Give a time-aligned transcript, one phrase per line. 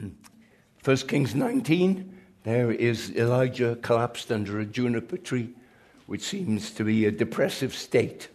[0.84, 5.50] 1 Kings 19, there is Elijah collapsed under a juniper tree,
[6.06, 8.28] which seems to be a depressive state.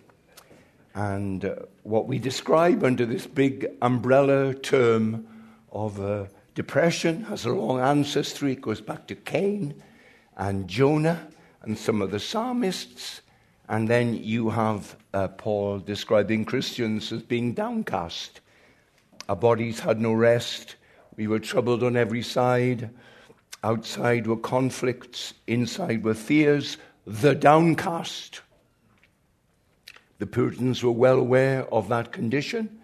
[0.93, 5.28] And uh, what we describe under this big umbrella term
[5.72, 8.54] of uh, depression has a long ancestry.
[8.54, 9.82] It goes back to Cain
[10.38, 11.28] and Jonah
[11.63, 13.22] and some of the psalmists.
[13.68, 18.40] And then you have uh, Paul describing Christians as being downcast.
[19.27, 20.76] Our bodies had no rest.
[21.16, 22.90] We were troubled on every side.
[23.64, 26.78] Outside were conflicts, inside were fears.
[27.06, 28.42] The downcast.
[30.20, 32.80] The Puritans were well aware of that condition.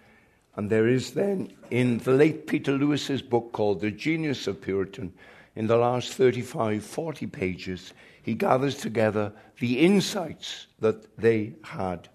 [0.55, 5.13] And there is then in the late Peter Lewis's book called The Genius of Puritanism,
[5.55, 12.08] in the last 35, 40 pages, he gathers together the insights that they had.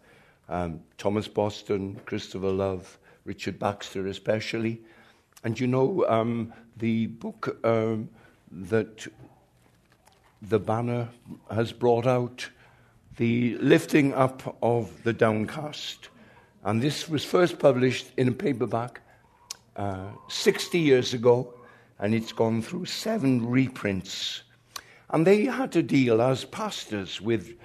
[0.48, 4.80] Um, Thomas Boston, Christopher Love, Richard Baxter, especially.
[5.46, 8.09] And you know, um, the book um,
[8.51, 9.07] that
[10.43, 11.09] the banner
[11.48, 12.48] has brought out,
[13.16, 16.09] the lifting up of the downcast.
[16.65, 19.02] And this was first published in a paperback
[19.76, 21.54] uh, 60 years ago,
[22.01, 24.43] and it's gone through seven reprints.
[25.10, 27.56] And they had to deal as pastors with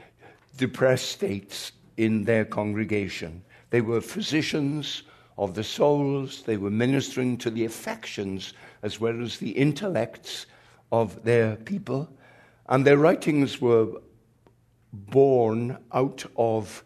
[0.56, 3.42] depressed states in their congregation.
[3.72, 5.02] They were physicians
[5.38, 10.46] of the souls, they were ministering to the affections as well as the intellects
[10.92, 12.10] of their people.
[12.68, 13.88] And their writings were
[14.94, 16.84] born out of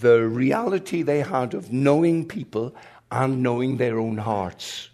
[0.00, 2.74] the reality they had of knowing people
[3.10, 4.90] and knowing their own hearts.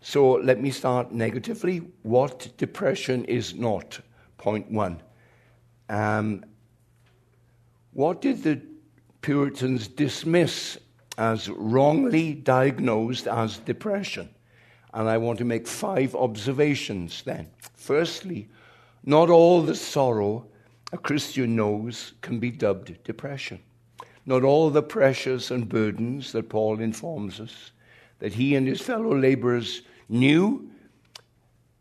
[0.00, 1.78] So let me start negatively.
[2.02, 4.00] What depression is not?
[4.36, 5.02] Point one.
[5.88, 6.44] Um,
[7.92, 8.60] what did the
[9.20, 10.78] Puritans dismiss
[11.16, 14.28] as wrongly diagnosed as depression?
[14.94, 17.50] And I want to make five observations then.
[17.76, 18.48] Firstly,
[19.04, 20.46] not all the sorrow
[20.92, 23.60] a Christian knows can be dubbed depression.
[24.24, 27.72] Not all the pressures and burdens that Paul informs us
[28.18, 30.70] that he and his fellow laborers knew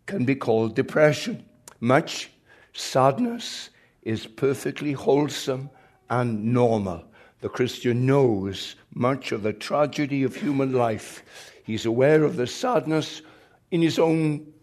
[0.06, 1.45] can be called depression.
[1.79, 2.31] Much
[2.73, 3.69] sadness
[4.01, 5.69] is perfectly wholesome
[6.09, 7.03] and normal.
[7.42, 11.24] The Christian knows much of the tragedy of human life.
[11.64, 13.22] He's aware of the sadness
[13.70, 14.53] in his own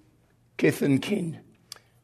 [0.56, 1.38] kith and kin,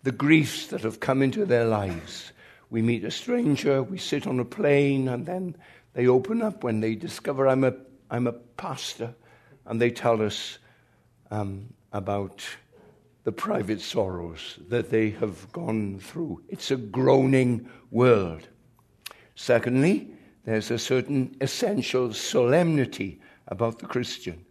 [0.03, 2.33] the griefs that have come into their lives.
[2.71, 5.57] We meet a stranger, we sit on a plane, and then
[5.95, 7.75] they open up when they discover I'm a,
[8.11, 9.15] I'm a pastor,
[9.67, 10.59] and they tell us
[11.31, 12.45] um, about
[13.25, 16.43] the private sorrows that they have gone through.
[16.49, 18.47] It's a groaning world.
[19.35, 20.10] Secondly,
[20.45, 24.45] there's a certain essential solemnity about the Christian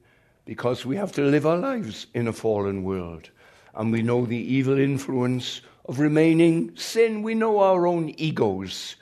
[0.46, 3.30] because we have to live our lives in a fallen world.
[3.76, 7.22] And we know the evil influence of remaining sin.
[7.22, 8.96] We know our own egos.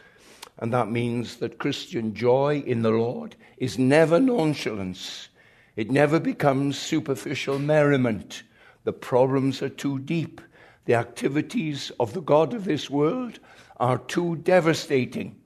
[0.60, 5.30] And that means that Christian joy in the Lord is never nonchalance.
[5.76, 8.44] It never becomes superficial merriment.
[8.84, 10.42] The problems are too deep.
[10.86, 13.40] The activities of the God of this world
[13.78, 15.37] are too devastating.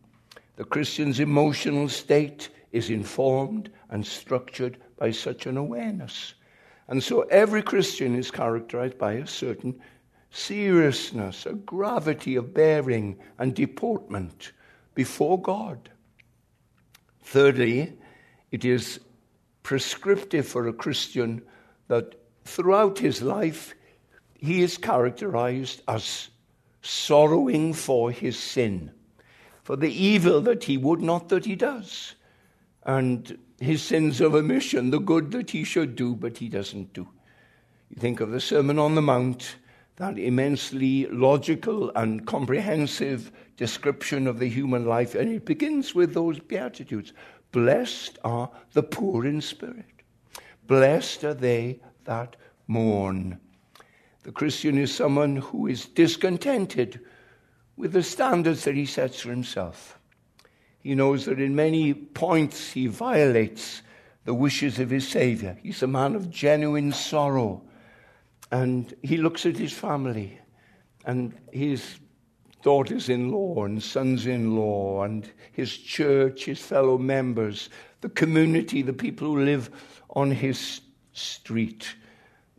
[0.61, 6.35] The Christian's emotional state is informed and structured by such an awareness.
[6.87, 9.81] And so every Christian is characterized by a certain
[10.29, 14.51] seriousness, a gravity of bearing and deportment
[14.93, 15.89] before God.
[17.23, 17.97] Thirdly,
[18.51, 18.99] it is
[19.63, 21.41] prescriptive for a Christian
[21.87, 22.13] that
[22.45, 23.73] throughout his life
[24.35, 26.29] he is characterized as
[26.83, 28.91] sorrowing for his sin,
[29.63, 32.15] for the evil that he would not that he does,
[32.83, 37.07] and his sins of omission, the good that he should do but he doesn't do.
[37.89, 39.55] You think of the Sermon on the Mount,
[39.97, 46.39] that immensely logical and comprehensive description of the human life, and it begins with those
[46.39, 47.13] Beatitudes
[47.51, 49.85] Blessed are the poor in spirit.
[50.67, 52.37] Blessed are they that
[52.67, 53.39] mourn.
[54.23, 57.01] The Christian is someone who is discontented
[57.77, 59.99] with the standards that he sets for himself.
[60.79, 63.81] He knows that in many points he violates
[64.25, 65.57] the wishes of his Savior.
[65.61, 67.61] He's a man of genuine sorrow.
[68.51, 70.39] And he looks at his family
[71.05, 71.99] and his
[72.61, 77.69] daughters in law and sons in law, and his church, his fellow members,
[78.01, 79.69] the community, the people who live
[80.11, 80.81] on his
[81.13, 81.95] street.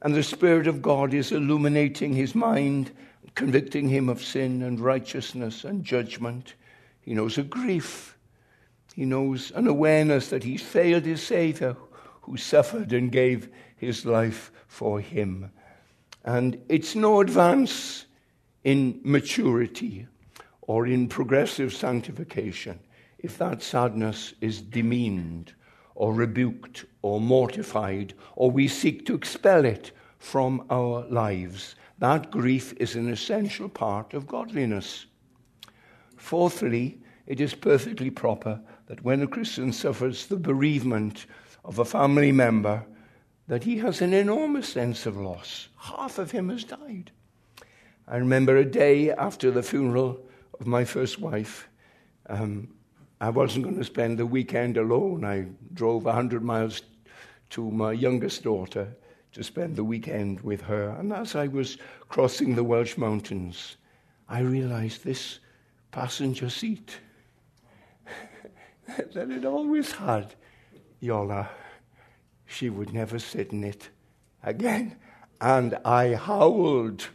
[0.02, 2.90] And the Spirit of God is illuminating his mind,
[3.34, 6.54] convicting him of sin and righteousness and judgment.
[7.00, 8.16] He knows a grief.
[8.94, 11.76] He knows an awareness that he's failed his Savior,
[12.22, 15.50] who suffered and gave his life for him.
[16.24, 18.06] And it's no advance
[18.64, 20.06] in maturity
[20.62, 22.78] or in progressive sanctification
[23.18, 25.52] if that sadness is demeaned
[25.94, 31.74] or rebuked or mortified or we seek to expel it from our lives.
[32.02, 35.06] That grief is an essential part of godliness.
[36.16, 41.26] Fourthly, it is perfectly proper that when a Christian suffers the bereavement
[41.64, 42.84] of a family member,
[43.46, 45.68] that he has an enormous sense of loss.
[45.76, 47.12] Half of him has died.
[48.08, 50.26] I remember a day after the funeral
[50.58, 51.68] of my first wife.
[52.28, 52.74] Um,
[53.20, 55.24] I wasn't going to spend the weekend alone.
[55.24, 56.82] I drove 100 miles
[57.50, 58.96] to my youngest daughter
[59.32, 60.90] to spend the weekend with her.
[60.90, 63.76] And as I was crossing the Welsh mountains,
[64.28, 65.38] I realized this
[65.90, 66.98] passenger seat
[69.14, 70.34] that it always had,
[71.00, 71.48] Yola,
[72.46, 73.88] she would never sit in it
[74.42, 74.96] again.
[75.40, 77.08] And I howled.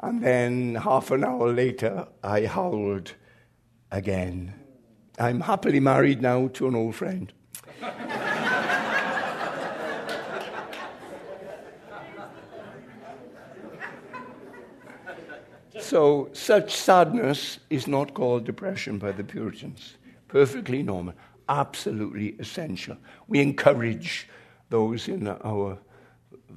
[0.00, 3.14] And then half an hour later, I howled
[3.90, 4.54] again.
[5.18, 7.32] I'm happily married now to an old friend.
[15.86, 19.96] so, such sadness is not called depression by the Puritans.
[20.28, 21.14] Perfectly normal,
[21.48, 22.96] absolutely essential.
[23.28, 24.28] We encourage
[24.68, 25.78] those in our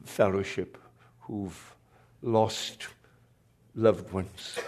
[0.04, 0.78] fellowship
[1.20, 1.76] who've
[2.22, 2.88] lost
[3.76, 4.60] loved ones,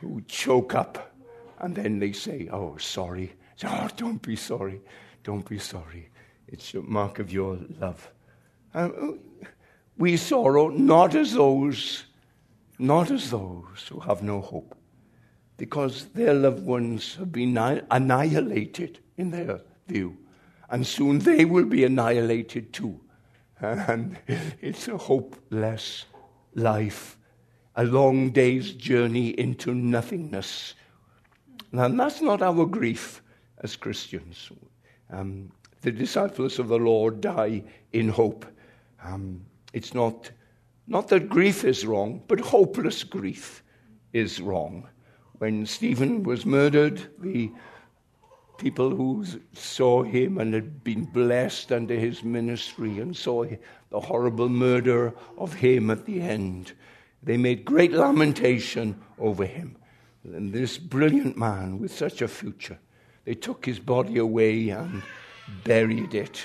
[0.00, 1.12] who choke up
[1.58, 3.32] and then they say, Oh, sorry.
[3.56, 4.80] Say, oh, don't be sorry.
[5.22, 6.10] Don't be sorry.
[6.48, 8.10] It's a mark of your love.
[8.74, 9.46] And uh,
[9.96, 12.04] we sorrow not as those,
[12.78, 14.76] not as those who have no hope,
[15.56, 17.56] because their loved ones have been
[17.90, 20.16] annihilated in their view.
[20.68, 23.00] And soon they will be annihilated too.
[23.60, 26.04] And it's a hopeless
[26.54, 27.16] life,
[27.74, 30.74] a long day's journey into nothingness
[31.72, 33.22] now, that's not our grief
[33.58, 34.50] as Christians.
[35.10, 35.50] Um,
[35.82, 38.46] the disciples of the Lord die in hope.
[39.04, 40.30] Um, it's not,
[40.86, 43.62] not that grief is wrong, but hopeless grief
[44.12, 44.88] is wrong.
[45.38, 47.50] When Stephen was murdered, the
[48.58, 53.44] people who saw him and had been blessed under his ministry and saw
[53.90, 56.72] the horrible murder of him at the end,
[57.22, 59.76] they made great lamentation over him.
[60.24, 62.78] And this brilliant man with such a future,
[63.24, 65.02] they took his body away and
[65.64, 66.44] buried it.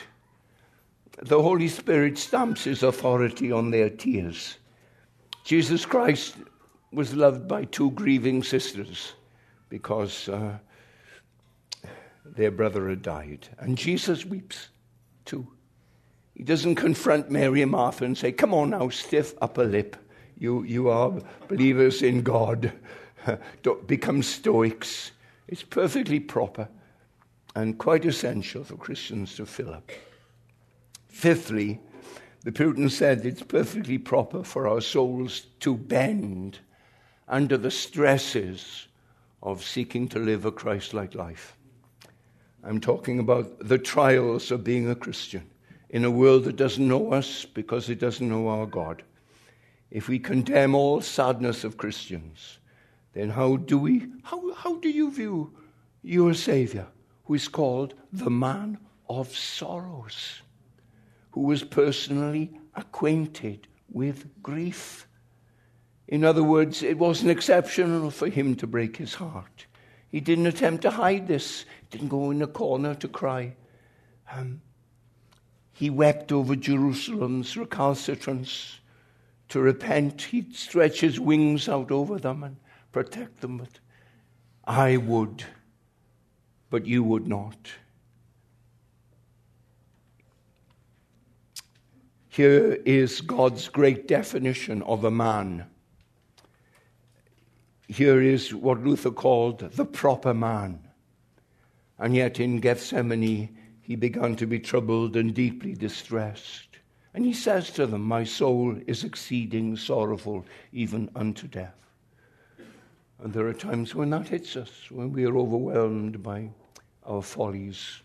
[1.18, 4.58] The Holy Spirit stamps his authority on their tears.
[5.44, 6.36] Jesus Christ
[6.92, 9.13] was loved by two grieving sisters
[9.69, 10.58] because uh,
[12.25, 13.48] their brother had died.
[13.60, 14.69] And Jesus weeps
[15.25, 15.48] too.
[16.36, 19.96] He doesn't confront Mary and Martha and say, Come on now, stiff upper lip.
[20.38, 21.14] You, you are
[21.48, 22.72] believers in God.
[23.88, 25.12] become Stoics.
[25.48, 26.68] It's perfectly proper
[27.56, 29.92] and quite essential for Christians to fill up.
[31.12, 31.80] Fifthly,
[32.44, 36.60] the Puritan said it's perfectly proper for our souls to bend
[37.28, 38.88] under the stresses
[39.44, 41.56] of seeking to live a Christ like life.
[42.63, 45.50] I'm talking about the trials of being a Christian
[45.90, 49.04] in a world that doesn't know us because it doesn't know our God.
[49.92, 52.59] If we condemn all sadness of Christians,
[53.14, 55.54] then how do we, how, how do you view
[56.02, 56.88] your Savior,
[57.26, 58.78] who is called the man
[59.09, 60.42] of sorrows,
[61.31, 65.07] who was personally acquainted with grief?
[66.07, 69.66] In other words, it wasn't exceptional for him to break his heart.
[70.09, 73.56] He didn't attempt to hide this, he didn't go in a corner to cry.
[74.30, 74.61] Um,
[75.71, 78.80] he wept over Jerusalem's recalcitrance.
[79.50, 82.57] To repent, he'd stretch his wings out over them and
[82.92, 83.80] protect them, but
[84.66, 85.44] I would,
[86.69, 87.71] but you would not.
[92.31, 95.66] Here is God's great definition of a man.
[97.90, 100.80] Here is what Luther called the proper man.
[102.00, 103.50] And yet in Gethsemane,
[103.81, 106.80] he began to be troubled and deeply distressed.
[107.14, 111.76] And he says to them, My soul is exceeding sorrowful, even unto death.
[113.21, 116.47] And there are times when that hits us, when we are overwhelmed by
[117.06, 118.00] our follies.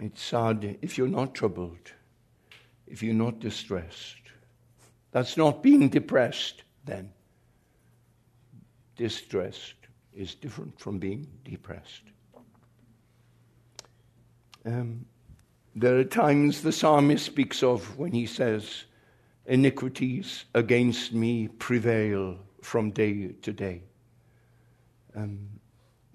[0.00, 1.92] It's sad if you're not troubled,
[2.86, 4.16] if you're not distressed.
[5.12, 7.12] That's not being depressed, then.
[8.96, 9.74] Distressed
[10.14, 12.02] is different from being depressed.
[14.64, 15.06] Um,
[15.74, 18.84] There are times the psalmist speaks of when he says,
[19.44, 23.82] Iniquities against me prevail from day to day.
[25.14, 25.48] Um,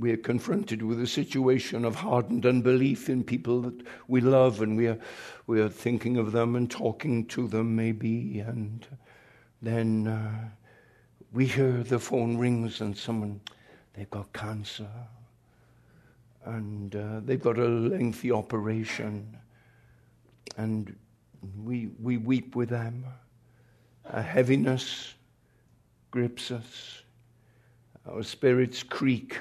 [0.01, 4.75] we are confronted with a situation of hardened unbelief in people that we love, and
[4.75, 4.98] we are,
[5.46, 8.88] we are thinking of them and talking to them, maybe, and
[9.62, 10.50] then uh,
[11.31, 13.39] we hear the phone rings and someone,
[13.93, 14.89] they've got cancer,
[16.46, 19.38] and uh, they've got a lengthy operation,
[20.58, 20.96] and
[21.63, 23.05] we, we weep with them.
[24.05, 25.13] A heaviness
[26.10, 27.03] grips us,
[28.08, 29.38] our spirits creak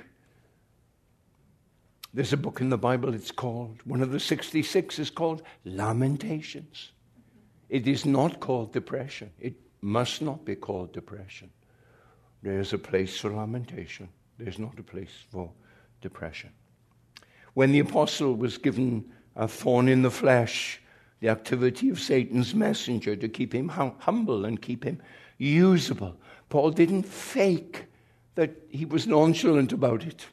[2.12, 6.92] there's a book in the Bible, it's called, one of the 66 is called Lamentations.
[7.68, 9.30] It is not called depression.
[9.38, 11.50] It must not be called depression.
[12.42, 15.50] There's a place for lamentation, there's not a place for
[16.00, 16.50] depression.
[17.54, 20.80] When the apostle was given a thorn in the flesh,
[21.20, 25.00] the activity of Satan's messenger to keep him hum- humble and keep him
[25.38, 26.16] usable,
[26.48, 27.84] Paul didn't fake
[28.34, 30.26] that he was nonchalant about it.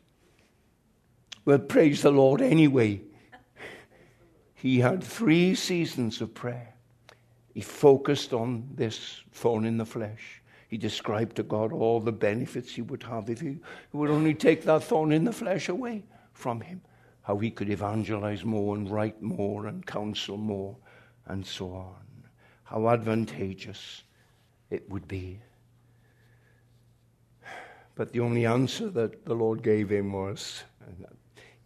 [1.47, 2.99] Well, praise the Lord anyway.
[4.53, 6.73] He had three seasons of prayer.
[7.53, 10.41] He focused on this thorn in the flesh.
[10.67, 13.59] He described to God all the benefits he would have if he
[13.93, 16.81] would only take that thorn in the flesh away from him.
[17.21, 20.75] How he could evangelize more and write more and counsel more
[21.27, 22.25] and so on.
[22.65, 24.03] How advantageous
[24.69, 25.39] it would be.
[27.95, 30.65] But the only answer that the Lord gave him was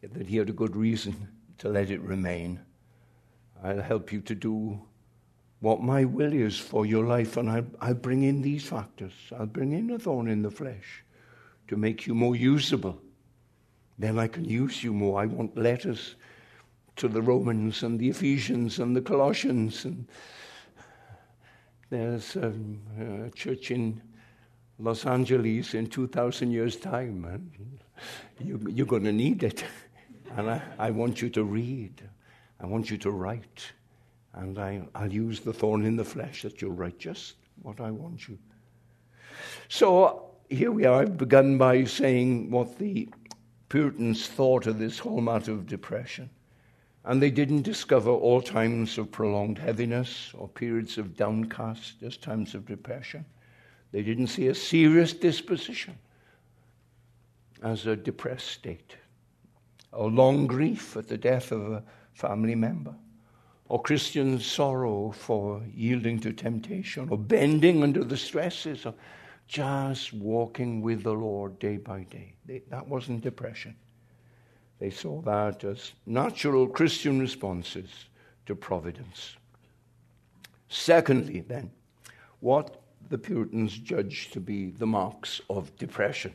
[0.01, 1.27] that he had a good reason
[1.59, 2.59] to let it remain.
[3.63, 4.81] I'll help you to do
[5.59, 9.13] what my will is for your life, and I'll, I'll bring in these factors.
[9.37, 11.03] I'll bring in a thorn in the flesh
[11.67, 12.99] to make you more usable.
[13.99, 15.21] Then I can use you more.
[15.21, 16.15] I want letters
[16.95, 19.85] to the Romans and the Ephesians and the Colossians.
[19.85, 20.07] And
[21.91, 22.81] there's um,
[23.27, 24.01] a church in
[24.79, 27.79] Los Angeles in 2,000 years' time, and
[28.39, 29.63] you, you're going to need it.
[30.37, 32.01] And I, I want you to read.
[32.59, 33.71] I want you to write.
[34.33, 37.91] And I, I'll use the thorn in the flesh that you'll write just what I
[37.91, 38.37] want you.
[39.67, 41.01] So here we are.
[41.01, 43.09] I've begun by saying what the
[43.69, 46.29] Puritans thought of this whole matter of depression.
[47.03, 52.53] And they didn't discover all times of prolonged heaviness or periods of downcast as times
[52.53, 53.25] of depression.
[53.91, 55.97] They didn't see a serious disposition
[57.63, 58.95] as a depressed state
[59.91, 61.83] or long grief at the death of a
[62.13, 62.93] family member,
[63.67, 68.95] or Christian sorrow for yielding to temptation, or bending under the stresses of
[69.47, 72.33] just walking with the Lord day by day.
[72.45, 73.75] They, that wasn't depression.
[74.79, 77.89] They saw that as natural Christian responses
[78.45, 79.35] to providence.
[80.69, 81.69] Secondly, then,
[82.39, 86.33] what the Puritans judged to be the marks of depression.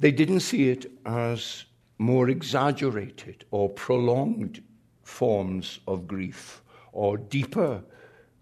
[0.00, 1.66] They didn't see it as
[1.98, 4.62] more exaggerated or prolonged
[5.02, 7.84] forms of grief or deeper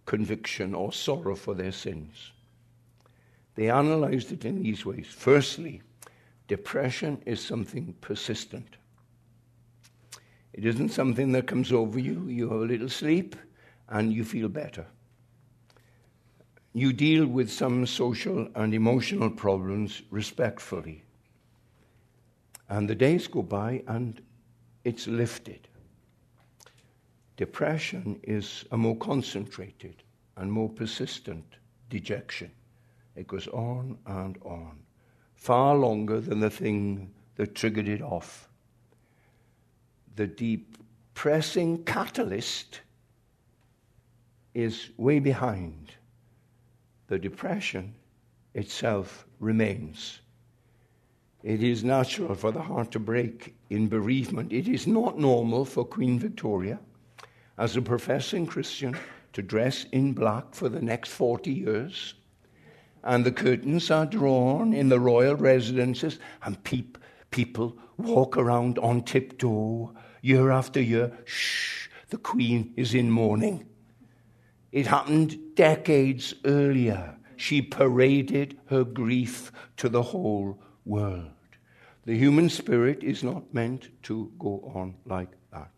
[0.07, 2.31] conviction or sorrow for their sins.
[3.57, 5.09] They analyzed it in these ways.
[5.09, 5.83] Firstly,
[6.47, 8.77] depression is something persistent.
[10.53, 13.35] It isn't something that comes over you, you have a little sleep,
[13.89, 14.87] and you feel better.
[16.73, 21.03] You deal with some social and emotional problems respectfully
[22.69, 24.21] and the days go by and
[24.85, 25.69] it's lifted.
[27.37, 30.03] Depression is a more concentrated
[30.37, 31.45] and more persistent
[31.89, 32.51] dejection.
[33.17, 34.79] It goes on and on,
[35.35, 38.49] far longer than the thing that triggered it off.
[40.17, 42.81] The depressing catalyst
[44.55, 45.93] is way behind.
[47.07, 47.95] The depression
[48.55, 50.21] itself remains.
[51.43, 54.53] It is natural for the heart to break in bereavement.
[54.53, 56.81] It is not normal for Queen Victoria,
[57.57, 58.97] as a professing Christian,
[59.35, 62.15] to dress in black for the next 40 years.
[63.05, 66.99] And the curtains are drawn in the royal residences, and peep,
[67.31, 71.13] people walk around on tiptoe year after year.
[71.25, 73.65] Shh, the Queen is in mourning.
[74.73, 77.17] It happened decades earlier.
[77.37, 81.31] She paraded her grief to the whole world.
[82.07, 85.71] The human spirit is not meant to go on like that.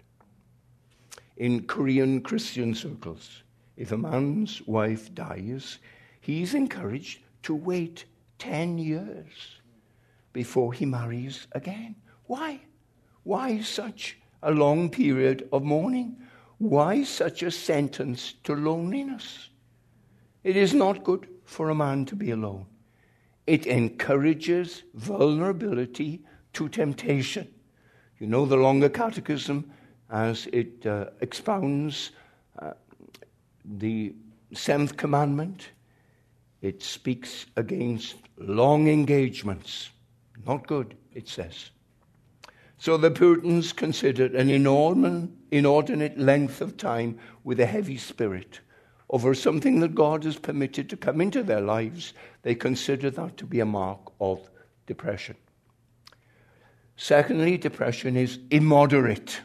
[1.36, 3.42] In Korean Christian circles,
[3.76, 5.78] if a man's wife dies,
[6.20, 8.04] he's encouraged to wait
[8.38, 9.60] 10 years
[10.32, 11.96] before he marries again.
[12.26, 12.60] Why?
[13.24, 16.16] Why such a long period of mourning.
[16.58, 19.48] Why such a sentence to loneliness?
[20.44, 22.66] It is not good for a man to be alone.
[23.50, 26.20] It encourages vulnerability
[26.52, 27.52] to temptation.
[28.20, 29.72] You know the longer catechism
[30.08, 32.12] as it uh, expounds
[32.60, 32.74] uh,
[33.64, 34.14] the
[34.52, 35.70] seventh commandment.
[36.62, 39.90] It speaks against long engagements.
[40.46, 41.70] Not good, it says.
[42.78, 44.48] So the Puritans considered an
[45.50, 48.60] inordinate length of time with a heavy spirit
[49.10, 52.14] over something that God has permitted to come into their lives.
[52.42, 54.48] They consider that to be a mark of
[54.86, 55.36] depression.
[56.96, 59.40] Secondly, depression is immoderate.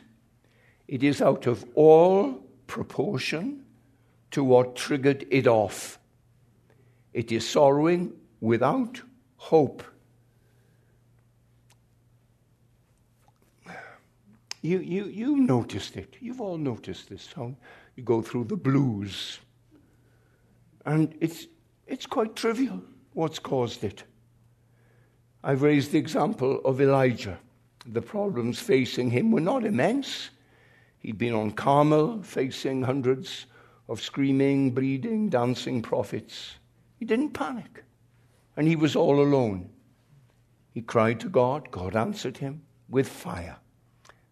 [0.87, 3.65] It is out of all proportion
[4.31, 5.97] to what triggered it off.
[7.13, 9.01] It is sorrowing without
[9.37, 9.83] hope.
[14.61, 16.17] You, you, you noticed it.
[16.19, 17.29] You've all noticed this.
[17.35, 17.55] How
[17.95, 19.39] you go through the blues.
[20.85, 21.47] And it's,
[21.87, 22.81] it's quite trivial
[23.13, 24.03] what's caused it.
[25.43, 27.39] I've raised the example of Elijah.
[27.85, 30.29] The problems facing him were not immense.
[30.99, 33.45] He'd been on Carmel, facing hundreds
[33.87, 36.55] of screaming, bleeding, dancing prophets.
[36.97, 37.83] He didn't panic.
[38.57, 39.69] And he was all alone.
[40.73, 41.69] He cried to God.
[41.71, 43.57] God answered him with fire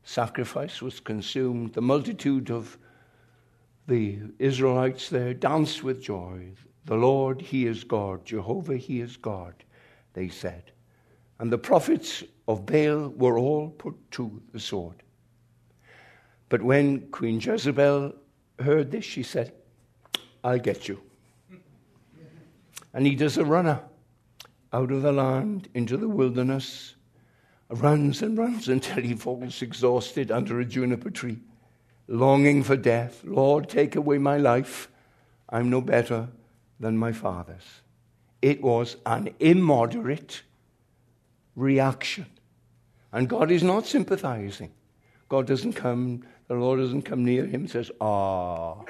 [0.03, 1.73] sacrifice was consumed.
[1.73, 2.77] The multitude of
[3.87, 6.51] the Israelites there danced with joy.
[6.85, 8.25] The Lord, He is God.
[8.25, 9.53] Jehovah, He is God,
[10.13, 10.71] they said.
[11.39, 15.03] And the prophets of Baal were all put to the sword.
[16.49, 18.13] But when Queen Jezebel
[18.59, 19.53] heard this, she said,
[20.43, 21.01] I'll get you.
[22.93, 23.81] And he does a runner
[24.71, 26.95] out of the land into the wilderness
[27.69, 31.39] runs and runs until he falls exhausted under a juniper tree,
[32.07, 33.23] longing for death.
[33.23, 34.89] Lord, take away my life.
[35.49, 36.29] I'm no better
[36.79, 37.81] than my father's.
[38.41, 40.43] It was an immoderate
[41.55, 42.25] reaction.
[43.11, 44.71] And God is not sympathizing.
[45.29, 48.81] God doesn't come, the Lord doesn't come near him and says, Ah,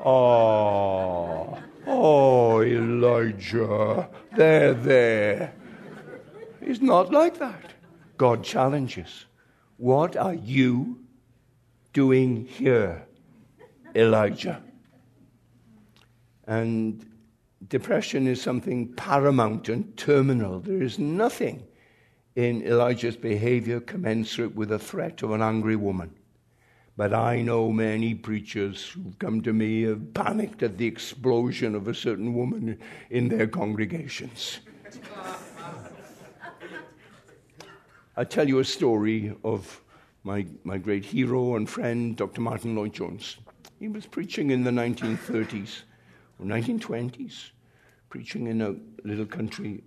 [0.00, 5.54] ah, oh, Elijah, there, there.
[6.60, 7.72] He's not like that.
[8.16, 9.26] God challenges.
[9.76, 10.98] What are you
[11.92, 13.06] doing here,
[13.94, 14.62] Elijah?
[16.46, 17.04] And
[17.68, 20.60] depression is something paramount and terminal.
[20.60, 21.62] There is nothing
[22.36, 26.14] in Elijah's behavior commensurate with the threat of an angry woman.
[26.96, 31.86] But I know many preachers who've come to me have panicked at the explosion of
[31.86, 32.78] a certain woman
[33.10, 34.60] in their congregations.
[38.16, 39.80] I'll tell you a story of
[40.28, 42.42] my, my great hero and friend, Dr.
[42.42, 43.38] Martyn Lloyd-Jones.
[43.78, 45.84] He was preaching in the 1930s
[46.38, 47.52] or 1920s,
[48.10, 49.82] preaching in a little country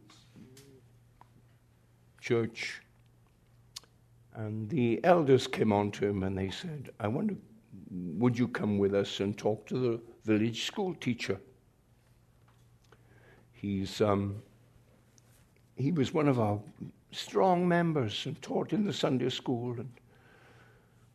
[2.19, 2.82] church.
[4.34, 7.36] And the elders came on to him and they said, I wonder,
[7.91, 11.39] would you come with us and talk to the village school teacher?
[13.51, 14.41] He's, um,
[15.75, 16.60] he was one of our
[17.12, 19.73] strong members and taught in the Sunday school.
[19.73, 19.91] And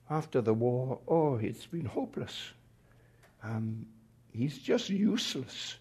[0.08, 2.52] after the war, oh, it's been hopeless.
[3.42, 3.86] Um,
[4.32, 5.76] he's just useless.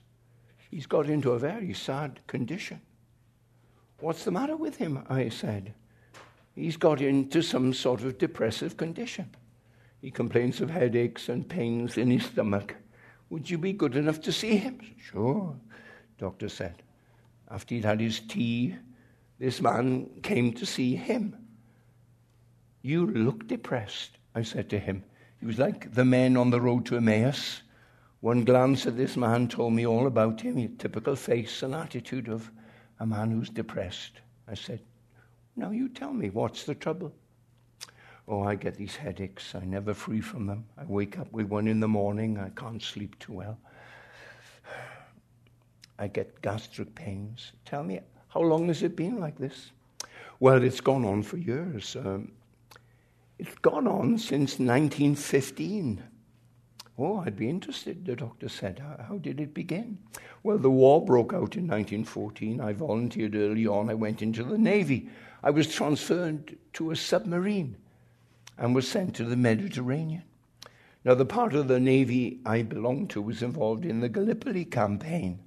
[0.72, 2.82] He's got into a very sad condition.
[4.00, 5.06] What's the matter with him?
[5.10, 5.74] I said.
[6.54, 9.30] He's got into some sort of depressive condition.
[10.02, 12.76] He complains of headaches and pains in his stomach.
[13.30, 14.80] Would you be good enough to see him?
[14.98, 15.56] Sure,
[16.18, 16.84] doctor said.
[17.50, 18.76] After he'd had his tea
[19.38, 21.36] this man came to see him.
[22.86, 25.04] You look depressed, I said to him.
[25.40, 27.64] He was like the men on the road to Emmaus.
[28.22, 32.28] One glance at this man told me all about him, a typical face and attitude
[32.28, 32.52] of
[33.00, 34.22] a man who's depressed.
[34.48, 34.82] I said,
[35.56, 37.12] Now you tell me, what's the trouble?
[38.28, 39.56] Oh, I get these headaches.
[39.56, 40.66] I'm never free from them.
[40.78, 42.38] I wake up with one in the morning.
[42.38, 43.58] I can't sleep too well.
[45.98, 47.52] I get gastric pains.
[47.66, 49.72] Tell me, how long has it been like this?
[50.40, 51.96] Well, it's gone on for years.
[51.96, 52.32] Um,
[53.38, 56.04] it's gone on since 1915.
[56.98, 58.80] Oh, I'd be interested, the doctor said.
[58.80, 59.98] How, did it begin?
[60.44, 62.62] Well, the war broke out in 1914.
[62.62, 63.90] I volunteered early on.
[63.90, 65.10] I went into the Navy.
[65.44, 67.76] I was transferred to a submarine
[68.58, 70.24] and was sent to the Mediterranean.
[71.04, 75.40] Now, the part of the Navy I belonged to was involved in the Gallipoli campaign.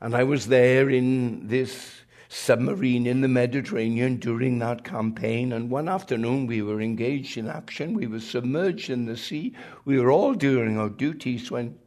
[0.00, 2.02] And I was there in this
[2.32, 5.52] submarine in the Mediterranean during that campaign.
[5.52, 7.92] And one afternoon we were engaged in action.
[7.92, 9.54] We were submerged in the sea.
[9.84, 11.78] We were all doing our duties when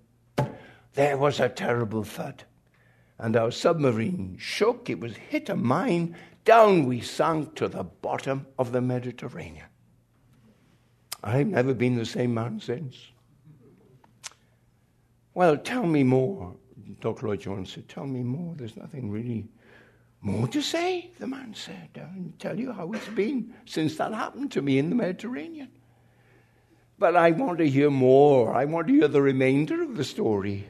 [0.94, 2.44] there was a terrible thud.
[3.18, 4.88] And our submarine shook.
[4.88, 6.16] It was hit a mine.
[6.44, 9.66] Down we sank to the bottom of the Mediterranean.
[11.24, 12.96] I've never been the same man since.
[15.34, 16.56] Well, tell me more.
[17.02, 17.26] Dr.
[17.26, 18.54] Lloyd Jones said, Tell me more.
[18.56, 19.48] There's nothing really
[20.26, 21.90] more to say, the man said.
[21.98, 25.70] I'll tell you how it's been since that happened to me in the Mediterranean.
[26.98, 28.52] But I want to hear more.
[28.52, 30.68] I want to hear the remainder of the story.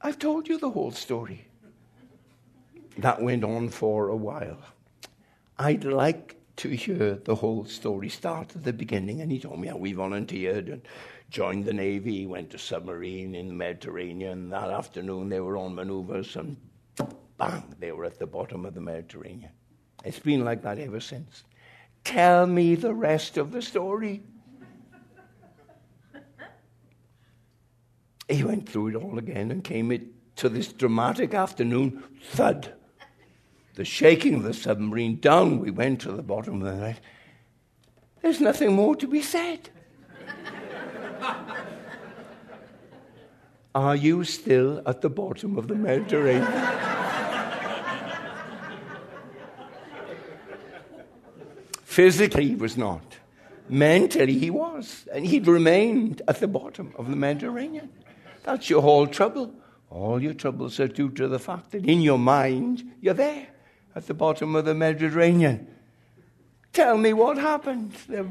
[0.00, 1.46] I've told you the whole story.
[2.96, 4.62] That went on for a while.
[5.58, 9.20] I'd like to hear the whole story start at the beginning.
[9.20, 10.80] And he told me how we volunteered and
[11.28, 12.24] joined the Navy.
[12.24, 14.48] Went to submarine in the Mediterranean.
[14.48, 16.56] That afternoon they were on maneuvers and
[17.48, 19.50] bang, they were at the bottom of the Mediterranean.
[20.04, 21.44] It's been like that ever since.
[22.04, 24.22] Tell me the rest of the story.
[28.28, 30.02] he went through it all again and came it
[30.36, 32.72] to this dramatic afternoon thud.
[33.74, 37.00] The shaking of the submarine down, we went to the bottom of the night.
[38.20, 39.70] There's nothing more to be said.
[43.74, 46.91] Are you still at the bottom of the Mediterranean?
[51.92, 53.18] Physically, he was not.
[53.68, 55.06] Mentally, he was.
[55.12, 57.90] And he'd remained at the bottom of the Mediterranean.
[58.44, 59.52] That's your whole trouble.
[59.90, 63.46] All your troubles are due to the fact that in your mind, you're there
[63.94, 65.66] at the bottom of the Mediterranean.
[66.72, 67.92] Tell me what happened.
[68.08, 68.24] They,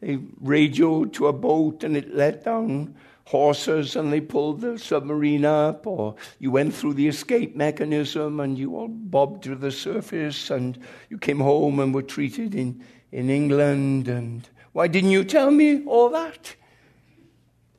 [0.00, 2.96] they radioed to a boat and it let down
[3.28, 8.56] horses and they pulled the submarine up, or you went through the escape mechanism and
[8.56, 10.78] you all bobbed to the surface and
[11.10, 14.08] you came home and were treated in, in England.
[14.08, 16.56] And why didn't you tell me all that?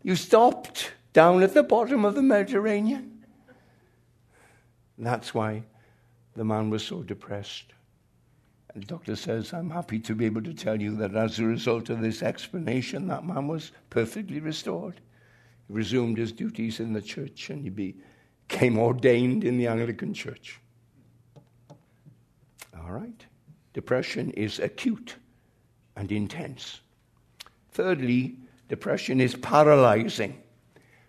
[0.04, 3.26] You stopped down at the bottom of the Mediterranean.
[5.00, 5.64] That's why
[6.36, 7.74] the man was so depressed.
[8.76, 11.46] And the doctor says, I'm happy to be able to tell you that as a
[11.46, 15.02] result of this explanation, that man was perfectly restored
[15.70, 20.60] resumed his duties in the church and he became ordained in the Anglican Church.
[22.78, 23.26] All right.
[23.74, 25.16] Depression is acute
[25.96, 26.82] and intense.
[27.72, 28.36] Thirdly,
[28.68, 30.42] depression is paralyzing.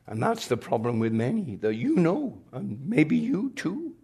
[0.07, 3.95] And that's the problem with many that you know, and maybe you too.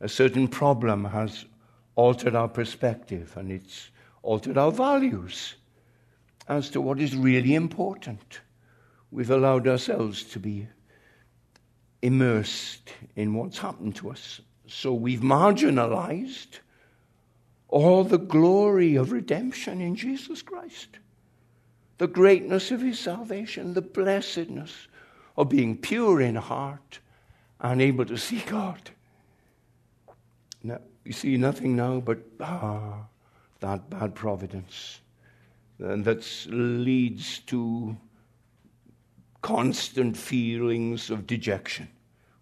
[0.00, 1.46] A certain problem has
[1.94, 3.90] altered our perspective and it's
[4.22, 5.54] altered our values
[6.48, 8.40] as to what is really important
[9.12, 10.66] we've allowed ourselves to be
[12.00, 14.40] immersed in what's happened to us.
[14.66, 16.58] So we've marginalized
[17.68, 20.98] all the glory of redemption in Jesus Christ,
[21.98, 24.88] the greatness of his salvation, the blessedness
[25.36, 26.98] of being pure in heart
[27.60, 28.90] and able to see God.
[30.62, 33.04] Now, you see nothing now but ah,
[33.60, 35.00] that bad providence
[35.78, 37.96] and that leads to
[39.42, 41.88] constant feelings of dejection.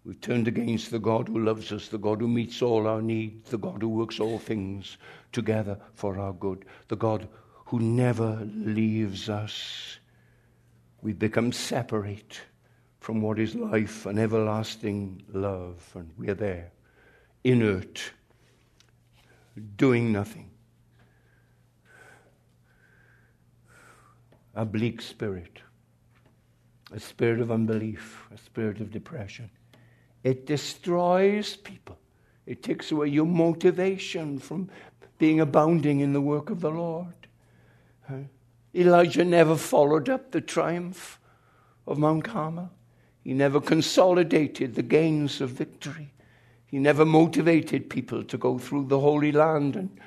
[0.05, 3.49] We've turned against the God who loves us, the God who meets all our needs,
[3.49, 4.97] the God who works all things
[5.31, 7.27] together for our good, the God
[7.65, 9.97] who never leaves us.
[11.01, 12.41] We've become separate
[12.99, 16.71] from what is life and everlasting love, and we're there,
[17.43, 18.11] inert,
[19.75, 20.49] doing nothing.
[24.53, 25.61] A bleak spirit
[26.91, 29.49] a spirit of unbelief, a spirit of depression.
[30.23, 31.97] It destroys people.
[32.45, 34.69] It takes away your motivation from
[35.17, 37.13] being abounding in the work of the Lord.
[38.75, 41.19] Elijah never followed up the triumph
[41.87, 42.71] of Mount Carmel.
[43.23, 46.13] He never consolidated the gains of victory.
[46.65, 49.99] He never motivated people to go through the Holy Land and,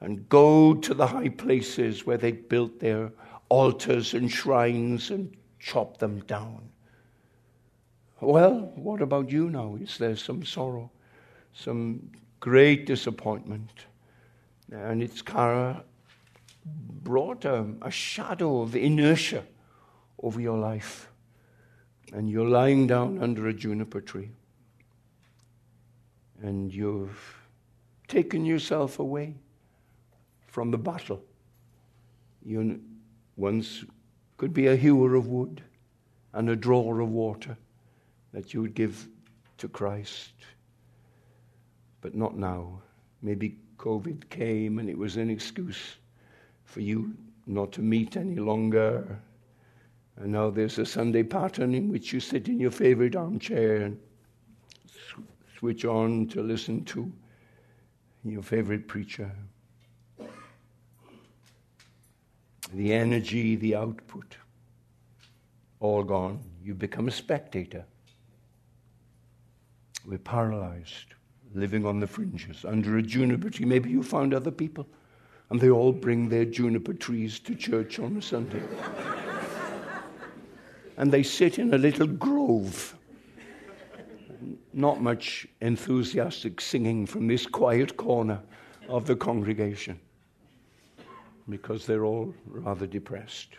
[0.00, 3.10] and go to the high places where they built their
[3.48, 6.70] altars and shrines and chop them down.
[8.20, 9.76] Well, what about you now?
[9.80, 10.90] Is there some sorrow,
[11.54, 13.86] some great disappointment?
[14.72, 15.22] And it's
[15.58, 15.84] of
[17.02, 19.44] brought a, a shadow of inertia
[20.22, 21.08] over your life.
[22.12, 24.30] And you're lying down under a juniper tree.
[26.42, 27.36] And you've
[28.08, 29.34] taken yourself away
[30.46, 31.22] from the battle.
[32.44, 32.80] You
[33.36, 33.84] once
[34.40, 35.60] could be a hewer of wood
[36.32, 37.54] and a drawer of water
[38.32, 39.06] that you would give
[39.58, 40.32] to Christ.
[42.00, 42.80] but not now.
[43.20, 45.96] Maybe COVID came and it was an excuse
[46.64, 47.14] for you
[47.46, 49.20] not to meet any longer.
[50.16, 54.00] And now there's a Sunday pattern in which you sit in your favorite armchair and
[55.58, 57.12] switch on to listen to
[58.24, 59.30] your favorite preacher.
[62.72, 64.36] The energy, the output,
[65.80, 66.40] all gone.
[66.62, 67.84] You become a spectator.
[70.06, 71.14] We're paralyzed,
[71.54, 73.66] living on the fringes, under a juniper tree.
[73.66, 74.86] Maybe you found other people,
[75.50, 78.62] and they all bring their juniper trees to church on a Sunday.
[80.96, 82.96] and they sit in a little grove.
[84.72, 88.40] Not much enthusiastic singing from this quiet corner
[88.88, 89.98] of the congregation
[91.50, 93.56] because they're all rather depressed.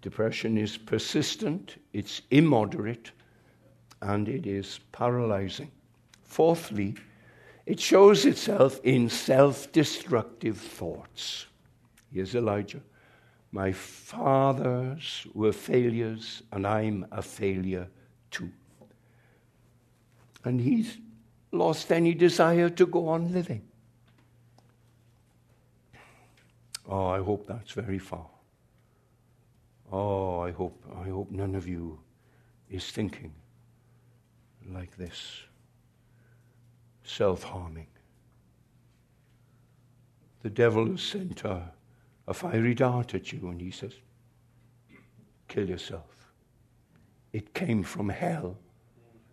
[0.00, 3.12] Depression is persistent, it's immoderate,
[4.00, 5.70] and it is paralyzing.
[6.24, 6.96] Fourthly,
[7.66, 11.46] it shows itself in self destructive thoughts.
[12.12, 12.82] Here's Elijah.
[13.52, 17.86] My fathers were failures, and I'm a failure
[18.30, 18.50] too.
[20.44, 20.96] And he's
[21.52, 23.62] lost any desire to go on living.
[26.88, 28.26] Oh, I hope that's very far.
[29.90, 32.00] Oh, I hope, I hope none of you
[32.70, 33.34] is thinking
[34.70, 35.42] like this
[37.04, 37.88] self harming.
[40.42, 41.70] The devil has sent a,
[42.26, 43.92] a fiery dart at you, and he says,
[45.48, 46.32] Kill yourself.
[47.32, 48.56] It came from hell.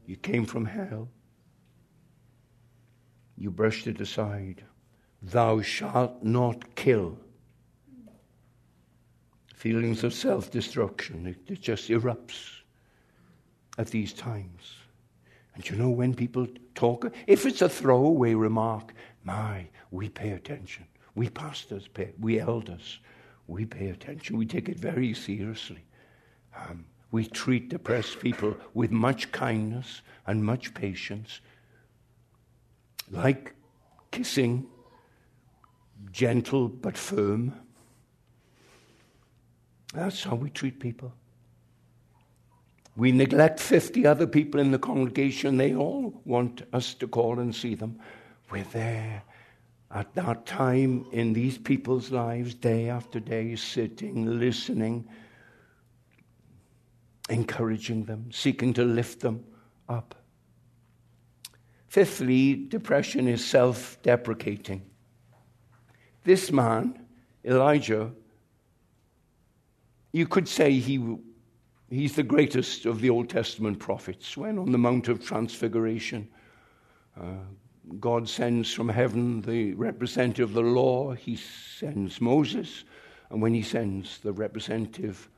[0.05, 1.07] You came from hell.
[3.37, 4.63] You brushed it aside.
[5.21, 7.17] Thou shalt not kill.
[9.59, 12.61] Feelings of self destruction, it, it just erupts
[13.77, 14.75] at these times.
[15.53, 18.93] And you know, when people talk, if it's a throwaway remark,
[19.25, 20.85] my, we pay attention.
[21.13, 22.99] We pastors pay, we elders,
[23.47, 24.37] we pay attention.
[24.37, 25.83] We take it very seriously.
[26.55, 31.41] Um, we treat depressed people with much kindness and much patience,
[33.11, 33.55] like
[34.11, 34.67] kissing,
[36.13, 37.59] gentle but firm.
[39.93, 41.13] That's how we treat people.
[42.95, 45.57] We neglect 50 other people in the congregation.
[45.57, 47.99] They all want us to call and see them.
[48.51, 49.23] We're there
[49.91, 55.07] at that time in these people's lives, day after day, sitting, listening,
[57.29, 59.43] encouraging them, seeking to lift them
[59.87, 60.15] up.
[61.87, 64.83] Fifthly, depression is self deprecating.
[66.23, 66.99] This man,
[67.43, 68.11] Elijah,
[70.11, 71.17] you could say he
[71.89, 74.37] He's the greatest of the Old Testament prophets.
[74.37, 76.27] When on the Mount of Transfiguration,
[77.19, 77.37] uh,
[77.99, 82.83] God sends from heaven the representative of the law, he sends Moses.
[83.31, 85.29] And when he sends the representative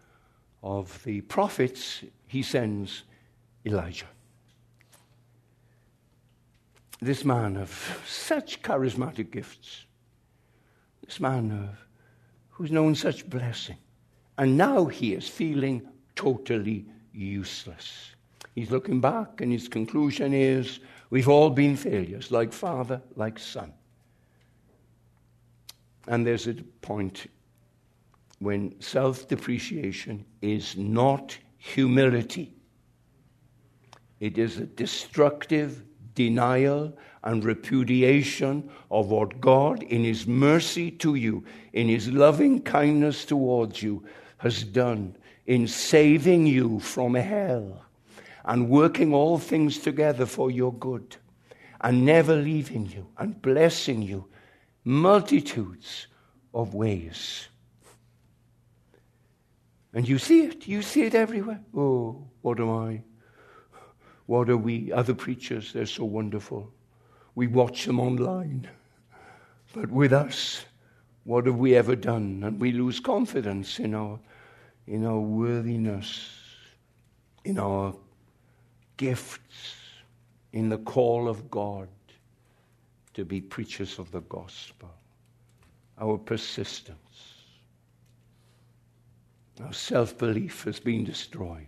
[0.61, 3.03] of the prophets, he sends
[3.65, 4.07] Elijah.
[6.99, 9.85] This man of such charismatic gifts,
[11.05, 11.87] this man of,
[12.49, 13.77] who's known such blessing,
[14.37, 18.15] and now he is feeling totally useless.
[18.55, 23.73] He's looking back, and his conclusion is we've all been failures, like father, like son.
[26.07, 27.27] And there's a point
[28.39, 32.53] when self depreciation is not humility,
[34.19, 35.83] it is a destructive
[36.15, 43.25] denial and repudiation of what God, in His mercy to you, in His loving kindness
[43.25, 44.03] towards you,
[44.41, 47.85] has done in saving you from hell
[48.43, 51.15] and working all things together for your good
[51.81, 54.25] and never leaving you and blessing you
[54.83, 56.07] multitudes
[56.55, 57.49] of ways.
[59.93, 61.61] And you see it, you see it everywhere.
[61.77, 63.03] Oh, what am I?
[64.25, 64.91] What are we?
[64.91, 66.73] Other preachers, they're so wonderful.
[67.35, 68.67] We watch them online.
[69.75, 70.65] But with us,
[71.25, 72.41] what have we ever done?
[72.43, 74.19] And we lose confidence in our
[74.91, 76.29] in our worthiness,
[77.45, 77.95] in our
[78.97, 79.73] gifts,
[80.51, 81.87] in the call of God
[83.13, 84.91] to be preachers of the gospel,
[85.97, 86.97] our persistence,
[89.63, 91.67] our self belief has been destroyed.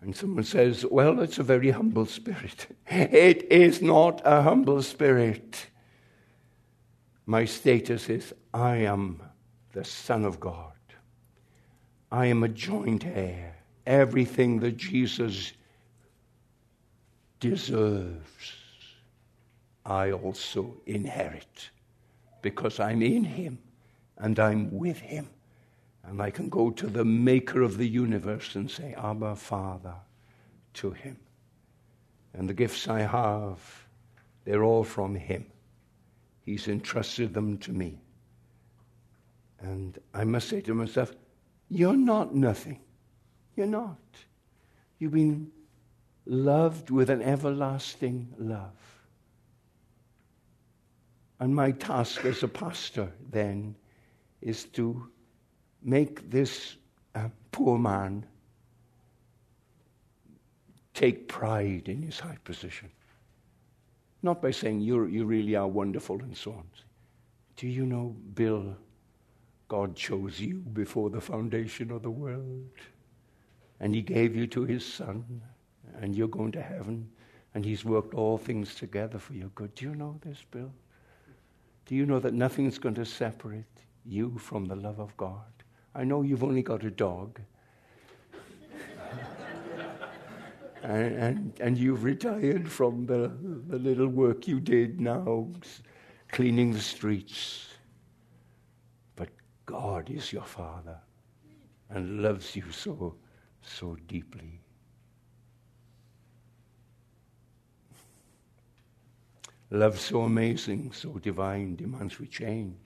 [0.00, 2.66] And someone says, Well, it's a very humble spirit.
[2.90, 5.66] It is not a humble spirit.
[7.24, 9.22] My status is I am
[9.72, 10.71] the Son of God.
[12.12, 13.56] I am a joint heir.
[13.86, 15.54] Everything that Jesus
[17.40, 18.52] deserves,
[19.86, 21.70] I also inherit
[22.42, 23.58] because I'm in him
[24.18, 25.30] and I'm with him.
[26.04, 29.94] And I can go to the maker of the universe and say, Abba, Father,
[30.74, 31.16] to him.
[32.34, 33.58] And the gifts I have,
[34.44, 35.46] they're all from him.
[36.44, 37.98] He's entrusted them to me.
[39.60, 41.12] And I must say to myself,
[41.74, 42.80] You're not nothing.
[43.56, 43.96] You're not.
[44.98, 45.50] You've been
[46.26, 48.76] loved with an everlasting love.
[51.40, 53.74] And my task as a pastor then
[54.42, 55.08] is to
[55.82, 56.76] make this
[57.14, 58.26] uh, poor man
[60.92, 62.90] take pride in his high position.
[64.22, 66.66] Not by saying you you really are wonderful and so on.
[67.56, 68.76] Do you know, Bill,
[69.72, 72.68] God chose you before the foundation of the world.
[73.80, 75.40] And he gave you to his son,
[75.98, 77.08] and you're going to heaven,
[77.54, 79.74] and he's worked all things together for your good.
[79.74, 80.70] Do you know this, Bill?
[81.86, 83.64] Do you know that nothing's going to separate
[84.04, 85.50] you from the love of God?
[85.94, 87.40] I know you've only got a dog.
[90.82, 93.32] and, and, and, you've retired from the,
[93.68, 95.48] the little work you did now,
[96.28, 97.71] cleaning the streets.
[99.66, 100.98] God is your Father
[101.90, 103.14] and loves you so,
[103.60, 104.60] so deeply.
[109.70, 112.76] Love so amazing, so divine, demands we change.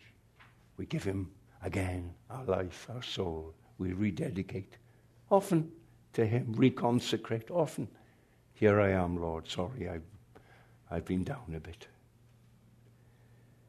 [0.77, 1.31] We give Him
[1.63, 3.55] again our life, our soul.
[3.79, 4.77] We rededicate,
[5.31, 5.73] often
[6.13, 7.89] to Him, reconsecrate, often.
[8.55, 9.49] Here I am, Lord.
[9.49, 10.05] Sorry, I've,
[10.91, 11.89] I've been down a bit.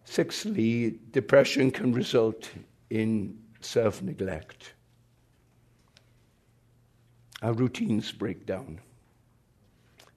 [0.06, 2.50] Sixthly, depression can result
[2.90, 4.74] in self neglect.
[7.42, 8.80] Our routines break down.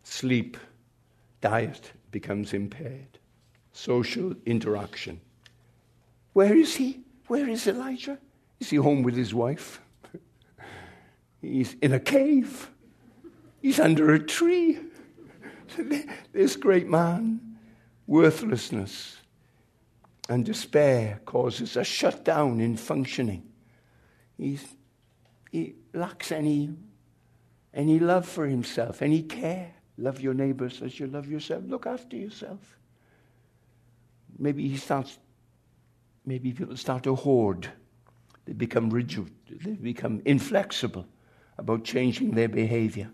[0.02, 0.56] Sleep,
[1.40, 3.18] diet, becomes impaired.
[3.72, 5.20] Social interaction.
[6.32, 7.00] Where is he?
[7.26, 8.18] Where is Elijah?
[8.58, 9.80] Is he home with his wife?
[11.40, 12.70] He's in a cave.
[13.62, 14.78] He's under a tree.
[16.32, 17.40] this great man,
[18.06, 19.19] worthlessness
[20.30, 23.42] and despair causes a shutdown in functioning.
[24.38, 24.64] He's,
[25.50, 26.70] he lacks any,
[27.74, 29.74] any love for himself, any care.
[29.98, 31.64] Love your neighbors as you love yourself.
[31.66, 32.78] Look after yourself.
[34.38, 35.18] Maybe he starts,
[36.24, 37.68] maybe people start to hoard.
[38.46, 39.32] They become rigid.
[39.50, 41.06] They become inflexible
[41.58, 43.10] about changing their behavior.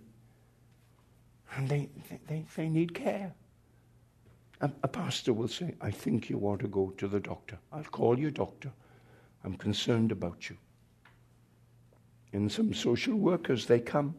[1.56, 1.88] And they,
[2.28, 3.32] they, they need care.
[4.60, 7.58] A, pastor will say, I think you ought to go to the doctor.
[7.72, 8.72] I'll call your doctor.
[9.44, 10.56] I'm concerned about you.
[12.32, 14.14] And some social workers, they come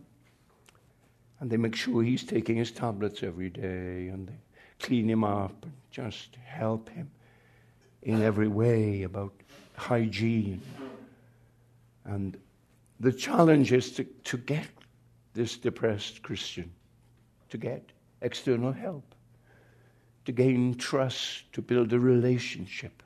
[1.39, 4.39] and they make sure he's taking his tablets every day and they
[4.80, 7.10] clean him up and just help him
[8.04, 9.34] in every way about
[9.76, 10.62] hygiene.
[12.06, 12.38] And
[13.00, 14.67] the challenge is to, to get
[15.34, 16.71] this depressed Christian,
[17.50, 19.04] to get external help,
[20.28, 23.02] to gain trust, to build a relationship.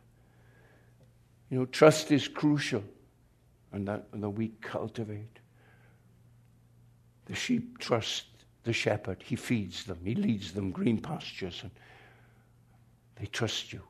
[1.52, 2.84] You know, trust is crucial,
[3.72, 5.38] and that, and that we cultivate.
[7.26, 8.26] The sheep trust
[8.64, 9.22] the shepherd.
[9.24, 11.70] He feeds them, he leads them green pastures, and
[13.18, 13.84] they trust you.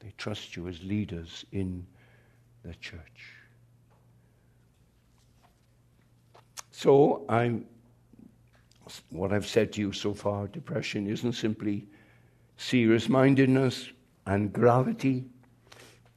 [0.00, 1.86] They trust you as leaders in
[2.64, 3.34] the church.
[6.70, 7.66] So I'm
[9.10, 11.86] what I've said to you so far, depression isn't simply
[12.56, 13.90] serious mindedness
[14.26, 15.24] and gravity.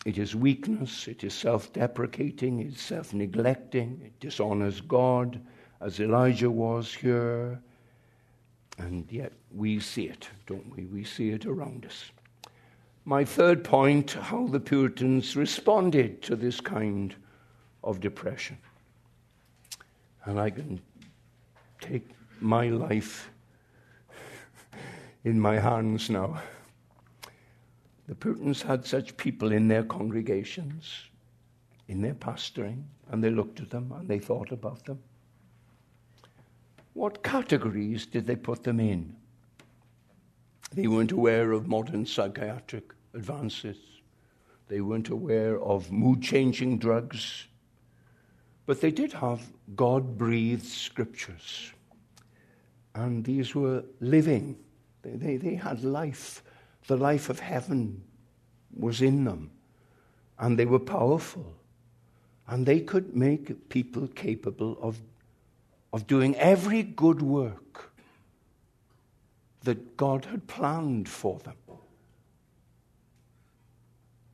[0.06, 5.42] It is weakness, it is self deprecating, it's self neglecting, it dishonors God,
[5.82, 7.60] as Elijah was here.
[8.78, 10.86] And yet we see it, don't we?
[10.86, 12.12] We see it around us.
[13.06, 17.16] My third point how the Puritans responded to this kind
[17.84, 18.58] of depression.
[20.26, 20.82] And I can
[21.80, 22.10] take
[22.42, 23.30] my life
[25.26, 26.40] in my hands now.
[28.08, 31.10] The Puritans had such people in their congregations,
[31.88, 35.00] in their pastoring, and they looked at them and they thought about them.
[36.94, 39.16] What categories did they put them in?
[40.72, 43.78] They weren't aware of modern psychiatric advances.
[44.68, 47.48] They weren't aware of mood changing drugs.
[48.68, 49.42] But they did have
[49.76, 51.72] God breathed scriptures.
[52.94, 54.58] And these were living,
[55.06, 56.44] they, they, they, had life.
[56.88, 58.04] The life of heaven
[58.76, 59.52] was in them.
[60.38, 61.56] And they were powerful.
[62.48, 65.00] And they could make people capable of
[65.96, 67.94] of doing every good work
[69.64, 71.56] that God had planned for them.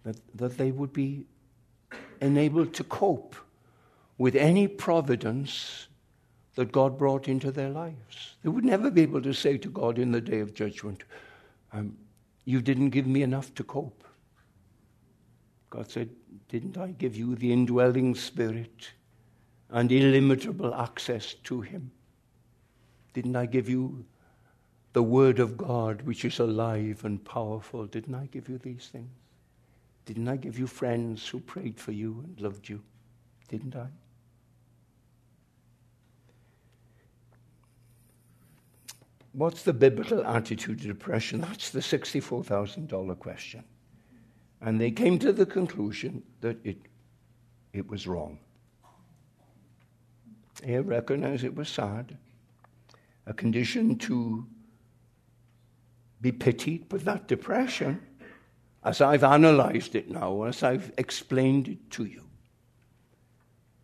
[0.04, 1.26] That, that they would be
[2.20, 3.36] enabled to cope
[4.18, 5.86] with any providence
[6.56, 8.36] that God brought into their lives.
[8.44, 11.04] They would never be able to say to God in the day of judgment,
[11.72, 11.98] um,
[12.46, 14.04] You didn't give me enough to cope.
[15.70, 16.10] God said,
[16.50, 18.92] Didn't I give you the indwelling spirit
[19.70, 21.92] and illimitable access to Him?
[23.14, 24.06] Didn't I give you
[24.94, 27.86] the Word of God, which is alive and powerful?
[27.86, 29.10] Didn't I give you these things?
[30.06, 32.82] Didn't I give you friends who prayed for you and loved you?
[33.48, 33.88] Didn't I?
[39.34, 41.42] What's the biblical attitude to depression?
[41.42, 43.64] That's the $64,000 question.
[44.60, 46.78] And they came to the conclusion that it,
[47.74, 48.40] it was wrong.
[50.62, 52.18] They recognized it was sad,
[53.26, 54.46] a condition to
[56.20, 58.02] be pitied, but that depression,
[58.84, 62.24] as I've analyzed it now, as I've explained it to you,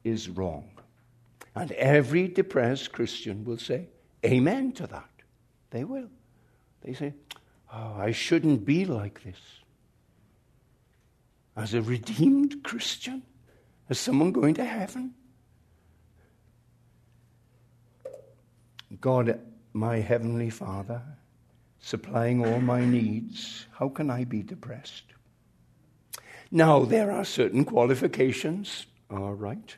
[0.03, 0.69] is wrong.
[1.55, 3.87] And every depressed Christian will say,
[4.23, 5.16] Amen to that.
[5.69, 6.09] They will.
[6.81, 7.13] They say,
[7.71, 9.39] Oh, I shouldn't be like this.
[11.55, 13.23] As a redeemed Christian,
[13.89, 15.13] as someone going to heaven.
[19.01, 19.39] God,
[19.73, 21.01] my Heavenly Father,
[21.79, 25.03] supplying all my needs, how can I be depressed?
[26.51, 29.75] Now, there are certain qualifications, all right.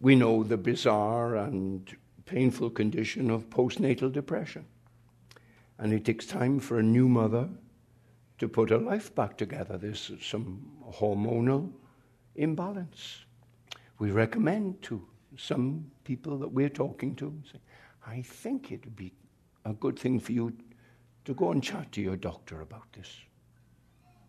[0.00, 1.94] We know the bizarre and
[2.30, 4.64] painful condition of postnatal depression.
[5.78, 7.48] And it takes time for a new mother
[8.38, 9.76] to put her life back together.
[9.76, 10.62] There's some
[10.92, 11.72] hormonal
[12.36, 13.24] imbalance.
[13.98, 15.04] We recommend to
[15.36, 17.58] some people that we're talking to, say,
[18.06, 19.12] I think it would be
[19.64, 20.52] a good thing for you
[21.24, 23.10] to go and chat to your doctor about this.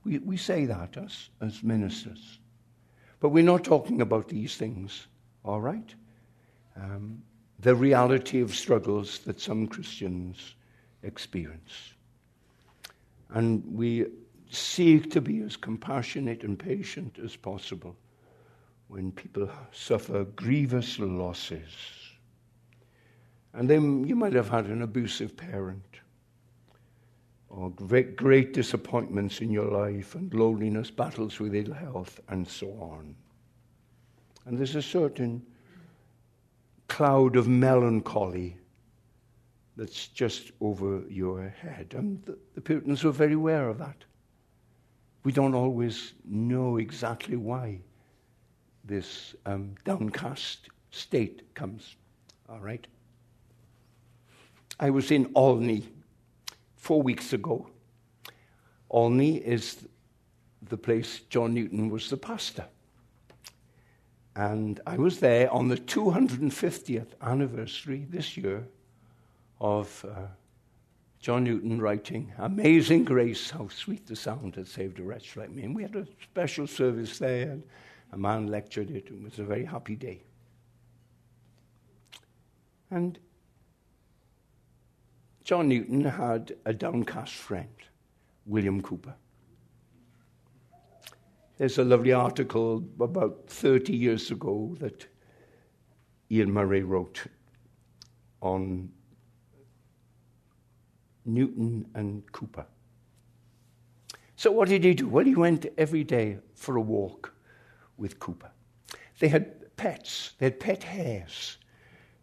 [0.04, 2.40] We, we say that as, as ministers.
[3.20, 5.08] But we're not talking about these things,
[5.46, 5.94] all right?
[6.76, 7.22] Um,
[7.62, 10.56] the reality of struggles that some Christians
[11.04, 11.94] experience.
[13.30, 14.08] And we
[14.50, 17.96] seek to be as compassionate and patient as possible
[18.88, 21.72] when people suffer grievous losses.
[23.54, 25.86] And then you might have had an abusive parent,
[27.50, 32.68] or great, great disappointments in your life, and loneliness, battles with ill health, and so
[32.80, 33.16] on.
[34.46, 35.46] And there's a certain
[36.92, 38.58] cloud of melancholy
[39.78, 41.94] that's just over your head.
[41.96, 44.04] And the, the Puritans were very aware of that.
[45.24, 47.80] We don't always know exactly why
[48.84, 51.96] this um, downcast state comes.
[52.50, 52.86] All right?
[54.78, 55.88] I was in Olney
[56.76, 57.70] four weeks ago.
[58.90, 59.88] Olney is
[60.68, 62.66] the place John Newton was the pastor.
[64.36, 68.66] And I was there on the 250th anniversary this year
[69.60, 70.28] of uh,
[71.20, 75.64] John Newton writing Amazing Grace, how sweet the sound that saved a wretch like me.
[75.64, 77.64] And we had a special service there, and
[78.12, 79.08] a man lectured it.
[79.08, 80.24] It was a very happy day.
[82.90, 83.20] And
[85.44, 87.70] John Newton had a downcast friend,
[88.46, 89.14] William Cowper.
[91.62, 95.06] There's a lovely article about 30 years ago that
[96.32, 97.22] Iain Murray wrote
[98.42, 98.90] on
[101.24, 102.66] Newton and Cowper.
[104.38, 105.08] So, what did he do?
[105.08, 107.32] Well, he went every day for a walk
[107.96, 108.50] with Cowper.
[109.20, 111.60] They had pets, they had pet hares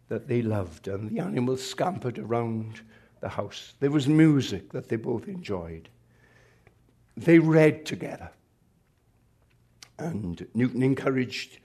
[0.09, 2.81] that they loved, and the animals scampered around
[3.21, 3.75] the house.
[3.79, 5.87] There was music that they both enjoyed.
[7.15, 8.31] They read together.
[9.99, 11.59] And Newton encouraged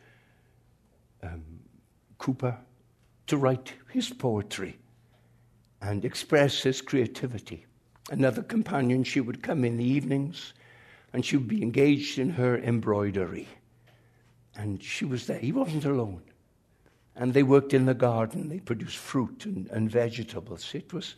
[1.22, 1.60] um,
[2.18, 2.58] Cowper
[3.28, 4.76] to write his poetry
[5.80, 7.64] and express his creativity.
[8.10, 10.52] Another companion, she would come in the evenings
[11.12, 13.48] and she would be engaged in her embroidery.
[14.56, 15.38] And she was there.
[15.38, 16.22] He wasn't alone.
[17.16, 18.48] And they worked in the garden.
[18.48, 20.74] They produced fruit and, and vegetables.
[20.74, 21.14] It was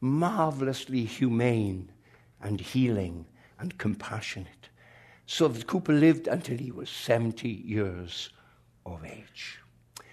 [0.00, 1.90] marvelously humane
[2.40, 3.26] and healing
[3.58, 4.59] and compassionate
[5.30, 8.30] so that Cowper lived until he was 70 years
[8.84, 9.60] of age.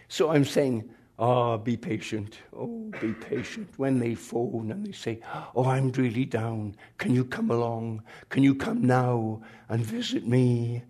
[0.09, 0.88] So I'm saying,
[1.18, 2.38] ah, oh, be patient.
[2.55, 3.68] Oh, be patient.
[3.78, 5.20] When they phone and they say,
[5.55, 6.76] oh, I'm really down.
[6.99, 8.03] Can you come along?
[8.30, 10.84] Can you come now and visit me?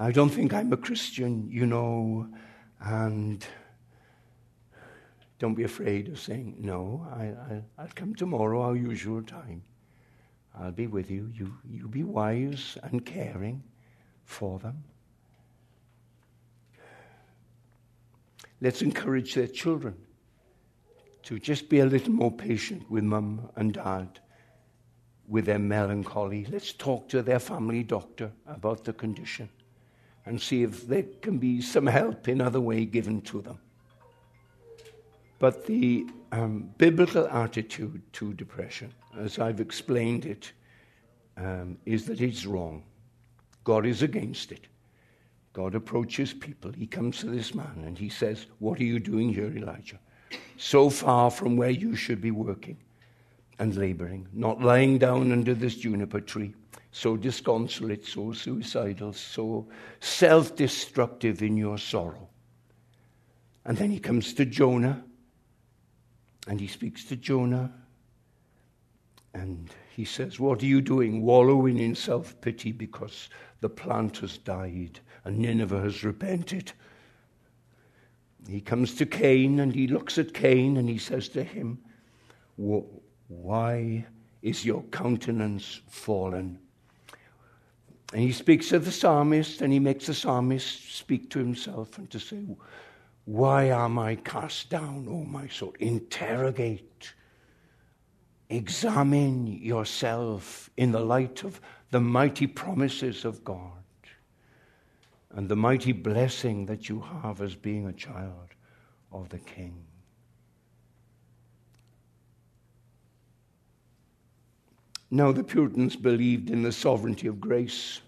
[0.00, 2.26] I don't think I'm a Christian, you know.
[2.80, 3.46] And
[5.38, 9.62] Don't be afraid of saying, No, I, will come tomorrow, our usual time.
[10.60, 11.30] I'll be with you.
[11.34, 11.54] you.
[11.68, 13.62] You be wise and caring
[14.24, 14.84] for them.
[18.60, 19.96] Let's encourage their children
[21.22, 24.20] to just be a little more patient with mum and dad
[25.26, 26.46] with their melancholy.
[26.50, 29.48] Let's talk to their family doctor about the condition
[30.26, 33.58] and see if there can be some help in other way given to them.
[35.38, 40.52] But the um, biblical attitude to depression, as I've explained it,
[41.36, 42.84] um, is that it's wrong.
[43.64, 44.66] God is against it.
[45.52, 46.72] God approaches people.
[46.72, 49.98] He comes to this man and he says, What are you doing here, Elijah?
[50.56, 52.76] So far from where you should be working
[53.58, 56.54] and laboring, not lying down under this juniper tree,
[56.92, 59.66] so disconsolate, so suicidal, so
[60.00, 62.28] self destructive in your sorrow.
[63.64, 65.04] And then he comes to Jonah
[66.46, 67.72] and he speaks to Jonah
[69.34, 71.22] and he says, What are you doing?
[71.22, 73.28] Wallowing in self pity because
[73.60, 76.72] the plant has died and Nineveh has repented.
[78.48, 81.78] He comes to Cain and he looks at Cain and he says to him,
[82.56, 84.06] Why
[84.42, 86.58] is your countenance fallen?
[88.12, 92.10] And he speaks to the psalmist and he makes the psalmist speak to himself and
[92.10, 92.44] to say,
[93.24, 95.74] Why am I cast down, O my soul?
[95.78, 97.14] Interrogate,
[98.48, 101.60] examine yourself in the light of
[101.90, 103.72] the mighty promises of God
[105.32, 108.48] and the mighty blessing that you have as being a child
[109.12, 109.84] of the King.
[115.10, 118.00] Now, the Puritans believed in the sovereignty of grace,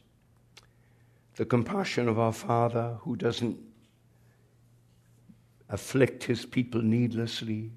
[1.34, 3.58] the compassion of our Father who doesn't
[5.72, 7.72] afflict his people needlessly.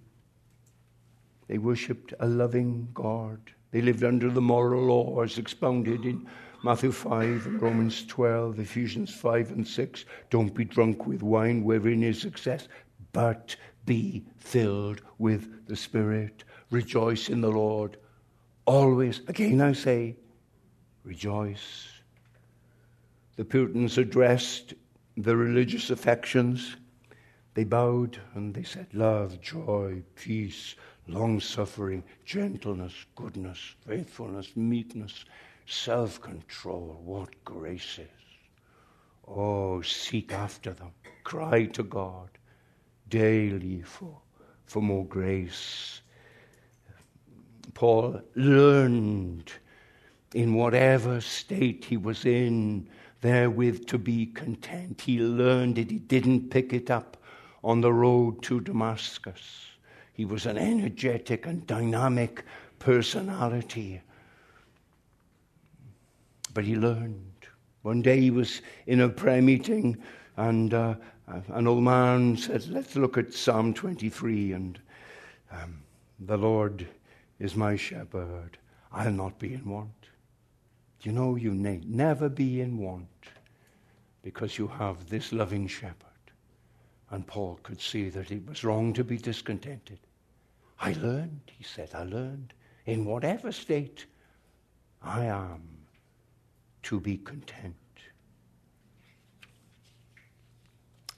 [1.47, 3.39] They worshipped a loving God.
[3.71, 6.27] They lived under the moral law as expounded in
[6.63, 10.05] Matthew 5, Romans 12, Ephesians 5 and 6.
[10.29, 12.67] Don't be drunk with wine wherein is excess,
[13.13, 16.43] but be filled with the Spirit.
[16.71, 17.97] Rejoice in the Lord.
[18.65, 20.15] Always, again I say,
[21.03, 21.87] rejoice.
[23.35, 24.73] The Puritans addressed
[25.17, 26.75] the religious affections.
[27.55, 30.75] They bowed and they said, Love, joy, peace,
[31.07, 35.23] long suffering, gentleness, goodness, faithfulness, meekness,
[35.65, 38.09] self control, what graces.
[39.25, 40.91] Oh, seek after them.
[41.23, 42.27] Cry to God
[43.09, 44.19] daily for,
[44.65, 46.01] for more grace.
[47.73, 49.53] Paul learned
[50.33, 52.89] in whatever state he was in,
[53.21, 54.99] therewith to be content.
[54.99, 57.15] He learned it, he didn't pick it up
[57.65, 59.65] on the road to Damascus.
[60.13, 62.45] He was an energetic and dynamic
[62.79, 64.01] personality
[66.55, 67.21] but he learned.
[67.83, 70.01] One day he was in a prayer meeting,
[70.37, 70.95] and uh,
[71.49, 74.53] an old man said, Let's look at Psalm 23.
[74.53, 74.79] And
[75.51, 75.83] um,
[76.19, 76.87] the Lord
[77.39, 78.57] is my shepherd.
[78.91, 79.91] I'll not be in want.
[81.01, 83.07] You know, you may never be in want
[84.23, 86.14] because you have this loving shepherd.
[87.15, 89.99] And Paul could see that it was wrong to be discontented.
[90.81, 92.53] I learned, he said, I learned,
[92.85, 94.05] in whatever state
[95.01, 95.61] I am,
[96.83, 97.73] to be content.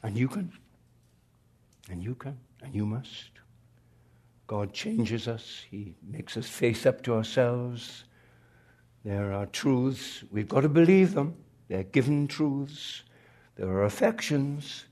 [0.03, 0.51] And you can.
[1.89, 2.37] And you can.
[2.61, 3.31] And you must.
[4.45, 5.63] God changes us.
[5.71, 8.03] He makes us face up to ourselves.
[9.03, 10.23] There are truths.
[10.29, 11.35] We've got to believe them.
[11.69, 13.01] They're given truths.
[13.55, 14.85] There are affections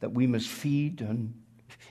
[0.00, 1.00] that we must feed.
[1.00, 1.34] And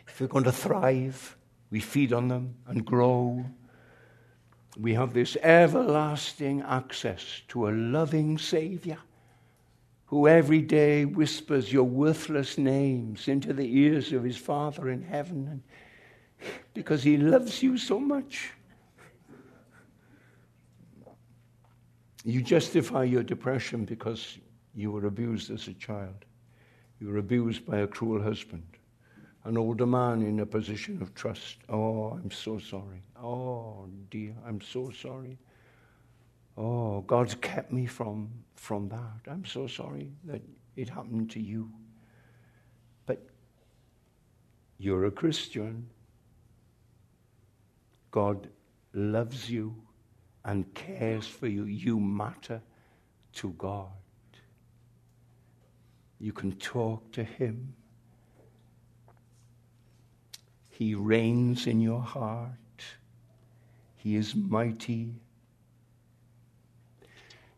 [0.08, 1.38] if we're going to thrive,
[1.70, 3.46] we feed on them and grow
[4.78, 8.98] we have this everlasting access to a loving Savior
[10.08, 15.64] who every day whispers your worthless names into the ears of his Father in heaven
[16.74, 18.52] because he loves you so much.
[22.24, 24.38] You justify your depression because
[24.76, 26.26] you were abused as a child.
[27.06, 28.64] You were abused by a cruel husband
[29.44, 31.58] an older man in a position of trust.
[31.70, 33.04] Oh, I'm so sorry.
[33.16, 35.38] Oh, dear, I'm so sorry.
[36.58, 39.32] Oh, God's kept me from, from that.
[39.32, 40.42] I'm so sorry that
[40.76, 41.70] it happened to you.
[43.06, 43.22] But
[44.80, 45.88] you're a Christian.
[48.10, 48.50] God
[48.94, 49.76] loves you
[50.44, 51.66] and cares for you.
[51.66, 52.64] You matter
[53.34, 53.92] to God.
[56.20, 57.76] You can talk to Him
[60.78, 62.84] He reigns in your heart.
[63.96, 65.14] He is mighty.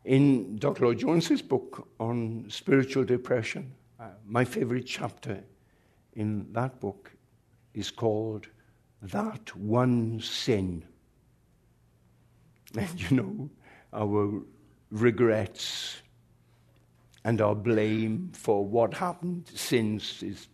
[0.05, 0.85] In Dr.
[0.85, 5.43] Lloyd-Jones's book on spiritual depression, uh, my favorite chapter
[6.13, 7.11] in that book
[7.73, 8.49] is called
[9.01, 10.85] That One Sin.
[12.77, 13.49] And you know,
[13.93, 14.43] our
[14.91, 16.03] regrets
[17.27, 20.47] and our blame for what happened since is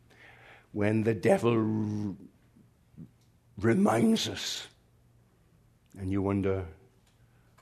[0.71, 2.15] when the devil
[3.61, 4.67] reminds us.
[5.99, 6.65] And you wonder,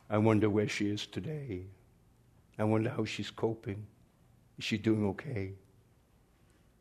[0.09, 1.65] I wonder where she is today.
[2.57, 3.85] I wonder how she's coping.
[4.57, 5.55] Is she doing okay?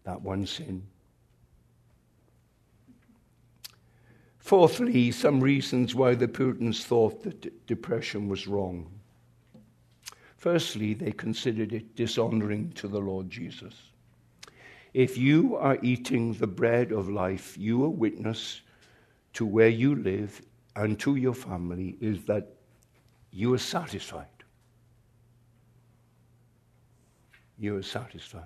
[0.05, 0.87] That one sin.
[4.39, 9.00] Fourthly, some reasons why the Puritans thought that d- depression was wrong.
[10.41, 13.75] Firstly, they considered it dishonoring to the Lord Jesus.
[14.95, 18.63] If you are eating the bread of life, you are witness
[19.35, 20.41] to where you live
[20.77, 22.55] and to your family is that
[23.31, 24.27] you are satisfied.
[27.59, 28.45] You are satisfied.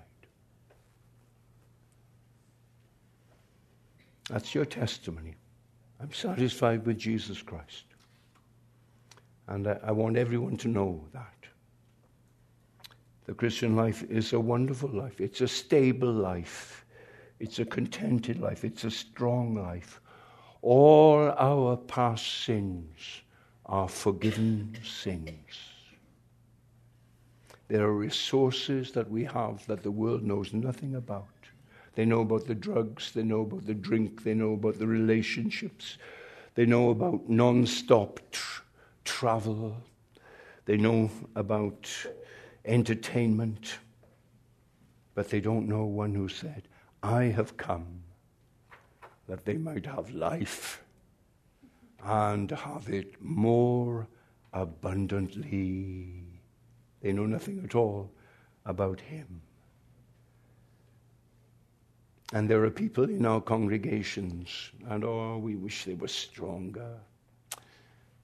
[4.29, 5.35] That's your testimony.
[6.01, 7.85] I'm satisfied with Jesus Christ.
[9.47, 11.34] And I, I, want everyone to know that.
[13.25, 16.85] The Christian life is a wonderful life, it's a stable life,
[17.39, 19.99] it's a contented life, it's a strong life.
[20.61, 23.21] All our past sins
[23.65, 25.75] are forgiven sins.
[27.67, 31.27] There are resources that we have that the world knows nothing about.
[31.95, 35.97] They know about the drugs, they know about the drink, they know about the relationships,
[36.53, 38.61] they know about non stop tr-
[39.03, 39.77] travel,
[40.65, 41.89] they know about
[42.65, 43.77] entertainment,
[45.13, 46.67] but they don't know one who said,
[47.01, 48.03] I have come
[49.27, 50.83] that they might have life
[52.03, 54.07] and have it more
[54.53, 56.23] abundantly.
[57.01, 58.11] They know nothing at all
[58.65, 59.41] about Him.
[62.33, 66.97] And there are people in our congregations, and oh, we wish they were stronger.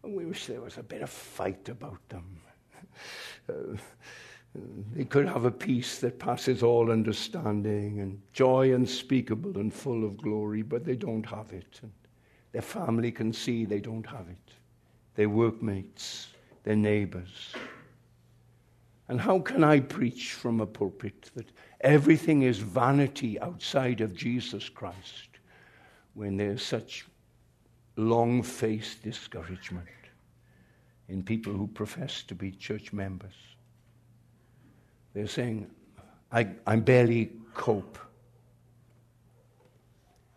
[0.04, 2.38] We wish there was a bit of fight about them.
[3.50, 3.76] Uh,
[4.94, 10.18] they could have a peace that passes all understanding and joy unspeakable and full of
[10.18, 11.80] glory, but they don't have it.
[11.82, 11.92] And
[12.52, 14.54] their family can see they don't have it.
[15.16, 16.28] Their workmates,
[16.64, 17.54] their neighbors.
[19.08, 24.68] And how can I preach from a pulpit that everything is vanity outside of Jesus
[24.70, 25.30] Christ
[26.14, 27.06] when there's such
[27.96, 29.88] long faced discouragement
[31.08, 33.51] in people who profess to be church members?
[35.14, 35.70] They're saying,
[36.32, 37.98] I, I barely cope.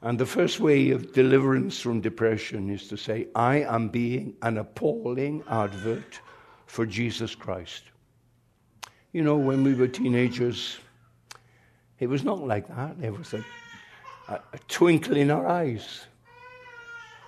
[0.02, 4.58] And the first way of deliverance from depression is to say, I am being an
[4.58, 6.20] appalling advert
[6.66, 7.84] for Jesus Christ.
[9.12, 10.78] You know, when we were teenagers,
[12.00, 13.00] it was not like that.
[13.00, 13.44] There was a,
[14.28, 16.04] a, a twinkle in our eyes.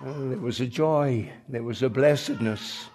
[0.01, 1.31] Well, there was a joy.
[1.49, 2.85] There was a blessedness.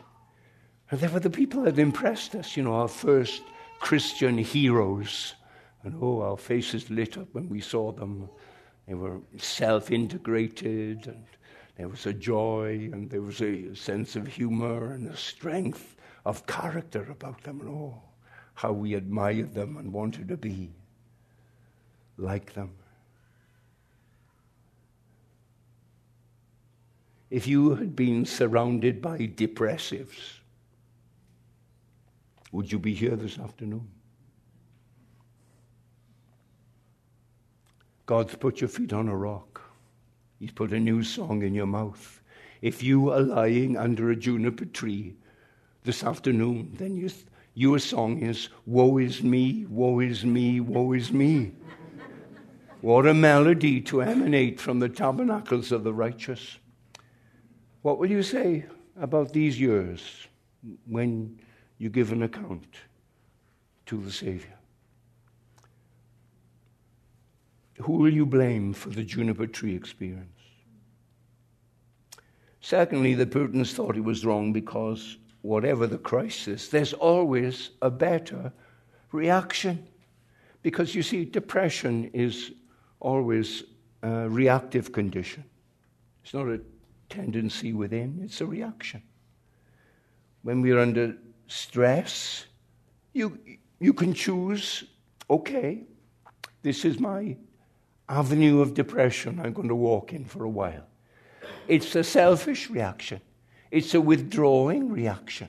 [0.91, 3.43] And they were the people that impressed us, you know, our first
[3.83, 5.35] Christian heroes.
[5.83, 8.31] And oh, our faces lit up when we saw them.
[8.87, 11.27] They were self integrated, and
[11.77, 16.47] there was a joy, and there was a sense of humor and a strength of
[16.47, 17.61] character about them.
[17.61, 18.01] And oh,
[18.55, 20.71] how we admired them and wanted to be
[22.17, 22.71] like them.
[27.31, 30.42] If you had been surrounded by depressives,
[32.53, 33.89] would you be here this afternoon?
[38.07, 39.63] God's put your feet on a rock.
[40.39, 42.21] He's put a new song in your mouth.
[42.61, 45.15] If you are lying under a juniper tree
[45.85, 47.11] this afternoon, then you,
[47.55, 51.53] your song is, Woe is me, woe is me, woe is me.
[52.83, 56.59] what a melody to emanate from the tabernacles of the righteous.
[57.83, 58.67] What will you say
[59.01, 60.27] about these years
[60.87, 61.41] when
[61.83, 62.77] you give an account
[63.87, 64.57] to the Savior.
[67.79, 70.29] Who will you blame for the juniper tree experience?
[72.61, 78.53] Secondly, the Puritans thought it was wrong because whatever the crisis, there's always a better
[79.11, 79.85] reaction.
[80.63, 82.53] Because you see, depression is
[83.01, 83.65] always
[84.05, 85.43] a reactive condition.
[86.23, 86.61] It's not a
[87.09, 89.03] tendency within, it's a reaction.
[90.43, 91.17] When we're under
[91.53, 92.47] stress,
[93.13, 93.39] you,
[93.79, 94.85] you can choose,
[95.29, 95.83] okay,
[96.63, 97.37] this is my
[98.09, 100.87] avenue of depression I'm going to walk in for a while.
[101.69, 103.21] It's a selfish reaction,
[103.71, 105.49] it's a withdrawing reaction.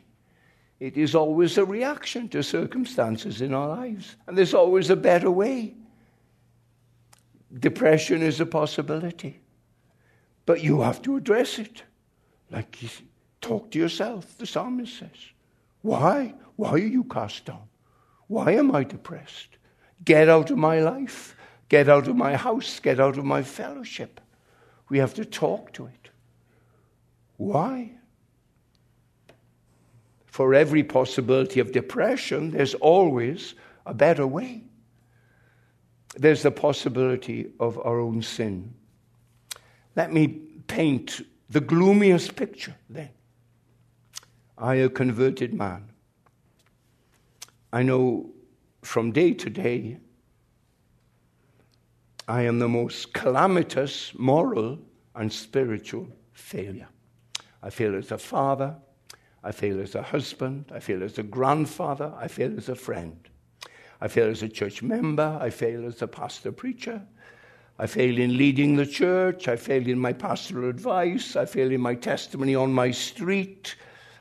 [0.79, 5.31] It is always a reaction to circumstances in our lives, and there's always a better
[5.31, 5.75] way.
[7.57, 9.39] Depression is a possibility,
[10.45, 11.83] but you have to address it.
[12.51, 12.89] Like you
[13.39, 15.32] talk to yourself, the psalmist says.
[15.83, 16.33] Why?
[16.55, 17.67] Why are you cast down?
[18.27, 19.49] Why am I depressed?
[20.03, 21.35] Get out of my life.
[21.69, 22.79] Get out of my house.
[22.79, 24.19] Get out of my fellowship.
[24.89, 26.09] We have to talk to it.
[27.37, 27.91] Why?
[30.25, 33.53] For every possibility of depression, there's always
[33.85, 34.63] a better way.
[36.15, 38.73] There's the possibility of our own sin.
[39.95, 40.27] Let me
[40.67, 43.09] paint the gloomiest picture then.
[44.57, 45.89] I, a converted man,
[47.71, 48.29] I know
[48.81, 49.97] from day to day
[52.27, 54.79] I am the most calamitous moral
[55.15, 56.87] and spiritual failure.
[57.61, 58.75] I fail as a father,
[59.43, 63.17] I fail as a husband, I fail as a grandfather, I fail as a friend.
[63.99, 67.01] I fail as a church member, I fail as a pastor preacher,
[67.79, 71.81] I fail in leading the church, I fail in my pastoral advice, I fail in
[71.81, 73.75] my testimony on my street,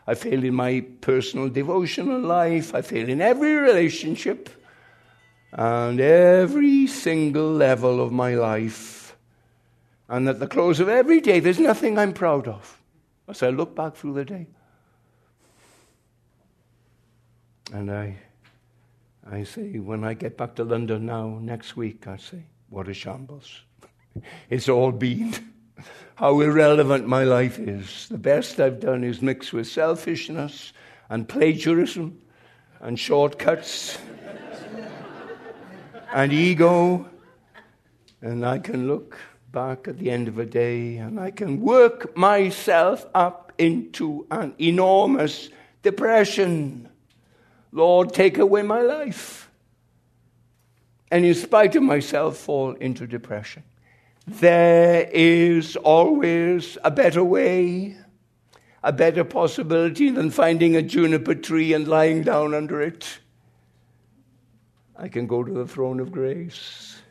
[0.07, 4.49] I fail in my personal devotional life, I fail in every relationship
[5.53, 9.17] and every single level of my life.
[10.09, 12.81] And at the close of every day, there's nothing I'm proud of
[13.29, 14.47] as I look back through the day.
[17.73, 18.19] And I,
[19.31, 22.95] I say, when I get back to London now, next week, I say, what a
[22.95, 23.63] shambles.
[24.51, 25.33] it's all been.
[26.17, 28.09] How irrelevant my life is.
[28.09, 30.73] The best I've done is mix with selfishness
[31.09, 32.21] and plagiarism
[32.81, 33.99] and shortcuts
[36.13, 37.09] and ego.
[38.21, 39.19] And I can look
[39.51, 44.55] back at the end of a day and I can work myself up into an
[44.59, 45.51] enormous
[45.83, 46.89] depression.
[47.73, 49.51] Lord, take away my life.
[51.11, 53.65] And in spite of myself, fall into depression.
[54.27, 57.97] There is always a better way,
[58.83, 63.19] a better possibility than finding a juniper tree and lying down under it.
[64.97, 67.03] I can go to the throne of grace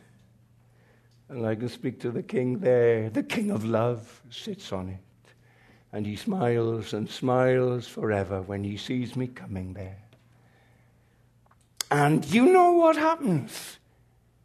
[1.27, 3.09] and I can speak to the king there.
[3.09, 4.99] The king of love sits on it.
[5.93, 9.97] And he smiles and smiles forever when he sees me coming there.
[11.89, 13.79] And you know what happens?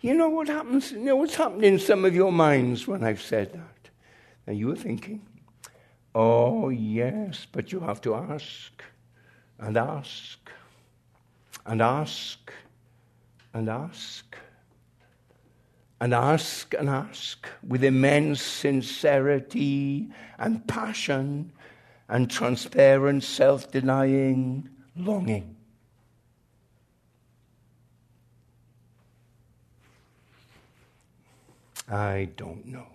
[0.00, 0.92] You know what happens?
[0.92, 3.90] You know what's happened in some of your minds when I've said that?
[4.46, 5.22] And you are thinking,
[6.14, 8.82] oh, yes, but you have to ask
[9.58, 10.38] and ask
[11.64, 12.52] and ask
[13.54, 14.36] and ask
[16.00, 21.50] and ask and ask with immense sincerity and passion
[22.08, 25.55] and transparent self denying longing.
[31.88, 32.86] I don't know.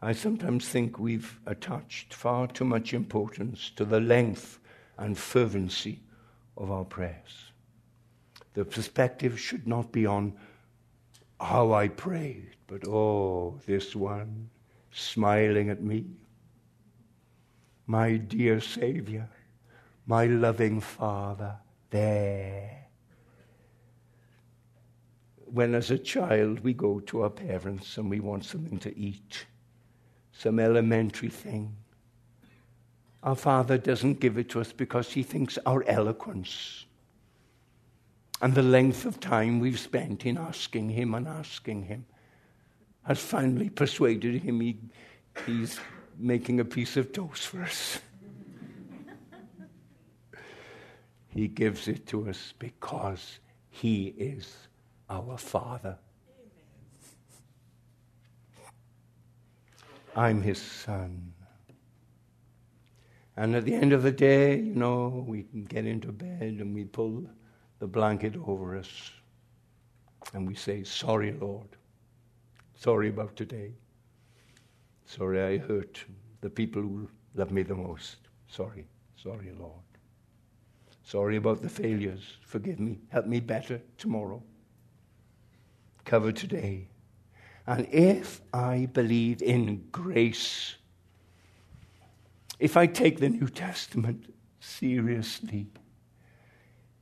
[0.00, 4.60] I sometimes think we've attached far too much importance to the length
[4.96, 6.00] and fervency
[6.56, 7.52] of our prayers.
[8.54, 10.34] The perspective should not be on
[11.40, 14.50] how I prayed, but oh, this one
[14.90, 16.06] smiling at me.
[17.86, 19.28] My dear Savior,
[20.06, 21.56] my loving Father,
[21.90, 22.77] there.
[25.52, 29.46] When, as a child, we go to our parents and we want something to eat,
[30.32, 31.74] some elementary thing,
[33.22, 36.86] our Father doesn't give it to us because He thinks our eloquence
[38.40, 42.04] and the length of time we've spent in asking him and asking him
[43.02, 44.78] has finally persuaded him he,
[45.46, 45.80] he's
[46.16, 48.00] making a piece of toast for us.
[51.28, 53.40] he gives it to us because
[53.70, 54.67] he is
[55.08, 55.96] our Father.
[60.16, 61.32] I'm his son.
[63.36, 66.84] And at the end of the day, you know, we get into bed and we
[66.84, 67.24] pull
[67.78, 69.12] the blanket over us
[70.34, 71.68] and we say, Sorry, Lord.
[72.74, 73.72] Sorry about today.
[75.06, 76.04] Sorry I hurt
[76.40, 78.16] the people who love me the most.
[78.48, 78.86] Sorry.
[79.16, 79.82] Sorry, Lord.
[81.02, 82.36] Sorry about the failures.
[82.42, 82.98] Forgive me.
[83.08, 84.42] Help me better tomorrow.
[86.08, 86.88] Cover today.
[87.66, 90.76] And if I believe in grace,
[92.58, 95.66] if I take the New Testament seriously,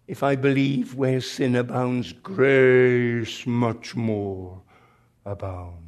[0.07, 4.63] If I believe where sin abounds, grace much more
[5.25, 5.83] abounds.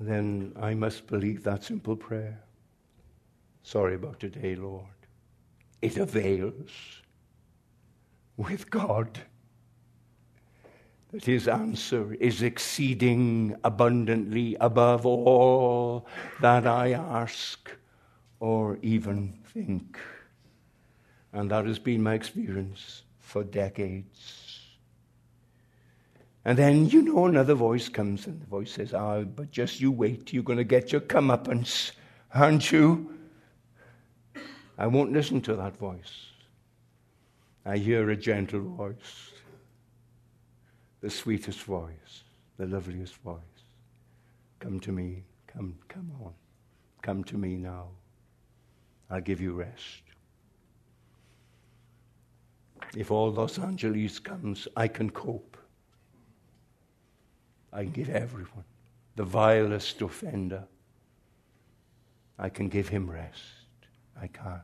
[0.00, 2.42] Then I must believe that simple prayer.
[3.62, 4.86] Sorry about today, Lord.
[5.80, 6.72] It avails
[8.36, 9.20] with God
[11.14, 16.08] that his answer is exceeding abundantly above all
[16.40, 17.70] that I ask
[18.40, 19.96] or even think.
[21.32, 24.60] And that has been my experience for decades.
[26.44, 29.80] And then, you know, another voice comes, and the voice says, Ah, oh, but just
[29.80, 30.32] you wait.
[30.32, 31.92] You're going to get your comeuppance,
[32.34, 33.14] aren't you?
[34.76, 36.26] I won't listen to that voice.
[37.64, 39.30] I hear a gentle voice,
[41.04, 42.24] the sweetest voice,
[42.56, 43.36] the loveliest voice.
[44.58, 45.22] Come to me.
[45.46, 46.32] Come, come on.
[47.02, 47.88] Come to me now.
[49.10, 50.00] I'll give you rest.
[52.96, 55.58] If all Los Angeles comes, I can cope.
[57.70, 58.64] I can give everyone,
[59.14, 60.64] the vilest offender,
[62.38, 63.42] I can give him rest.
[64.18, 64.62] I can.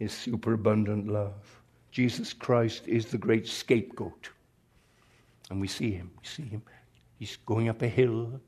[0.00, 1.55] His superabundant love.
[1.96, 4.28] Jesus Christ is the great scapegoat.
[5.48, 6.10] And we see him.
[6.20, 6.62] We see him.
[7.18, 8.38] He's going up a hill,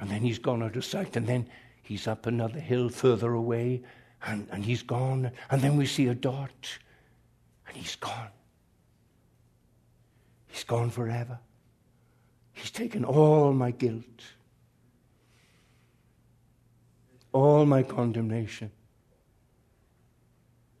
[0.00, 1.50] and then he's gone out of sight, and then
[1.82, 3.82] he's up another hill further away,
[4.24, 5.30] and, and he's gone.
[5.50, 6.78] And then we see a dot,
[7.66, 8.30] and he's gone.
[10.46, 11.38] He's gone forever.
[12.54, 14.22] He's taken all my guilt,
[17.34, 18.70] all my condemnation.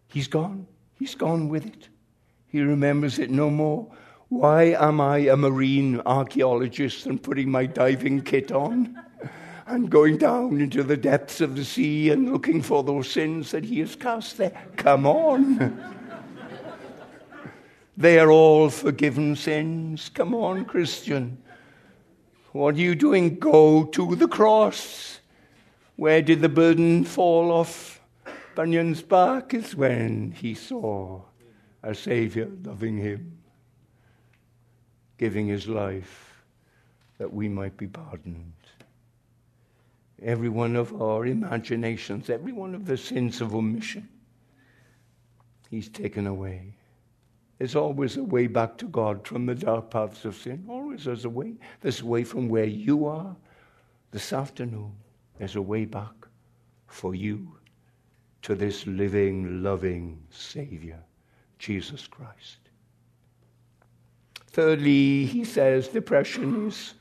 [0.06, 0.66] He's gone.
[0.94, 1.88] He's gone with it.
[2.48, 3.86] He remembers it no more.
[4.28, 8.98] Why am I a marine archaeologist and putting my diving kit on?
[9.68, 13.64] and going down into the depths of the sea and looking for those sins that
[13.64, 14.52] he has cast there.
[14.76, 15.78] Come on.
[17.96, 20.08] they are all forgiven sins.
[20.08, 21.38] Come on, Christian.
[22.52, 23.38] What are you doing?
[23.38, 25.20] Go to the cross.
[25.96, 28.00] Where did the burden fall off
[28.54, 29.52] Bunyan's back?
[29.52, 31.22] Is when he saw
[31.82, 33.38] a Savior loving him,
[35.16, 36.42] giving his life
[37.18, 38.52] that we might be pardoned
[40.22, 44.08] every one of our imaginations, every one of the sins of omission.
[45.70, 46.74] He's taken away.
[47.58, 50.64] There's always a way back to God from the dark paths of sin.
[50.68, 51.54] Always there's a way.
[51.80, 53.36] There's a way from where you are
[54.10, 54.92] this afternoon.
[55.38, 56.14] There's a way back
[56.86, 57.56] for you
[58.42, 61.02] to this living, loving Savior,
[61.58, 62.58] Jesus Christ.
[64.48, 66.94] Thirdly, he says depression is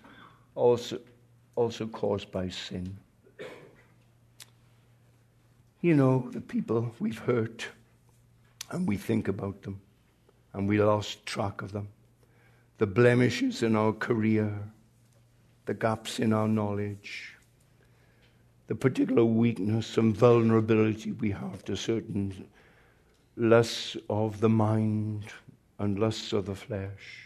[0.55, 0.99] also,
[1.55, 2.97] also caused by sin.
[5.81, 7.65] You know, the people we've hurt,
[8.71, 9.79] and we think about them,
[10.53, 11.87] and we lost track of them.
[12.79, 14.53] The blemishes in our career,
[15.65, 17.35] the gaps in our knowledge,
[18.67, 22.47] the particular weakness and vulnerability we have to certain
[23.37, 25.25] lusts of the mind
[25.79, 27.23] and lusts of the flesh,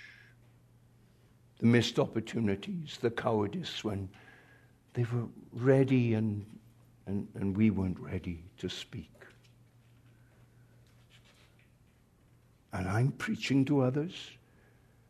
[1.59, 4.09] the missed opportunities, the cowardice when
[4.93, 6.45] they were ready and
[7.07, 9.11] and, and we weren't ready to speak.
[12.73, 14.13] And I'm preaching to others.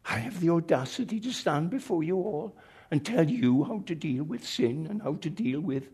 [0.06, 2.56] I have the audacity to stand before you all
[2.90, 5.90] and tell you how to deal with sin and how to deal with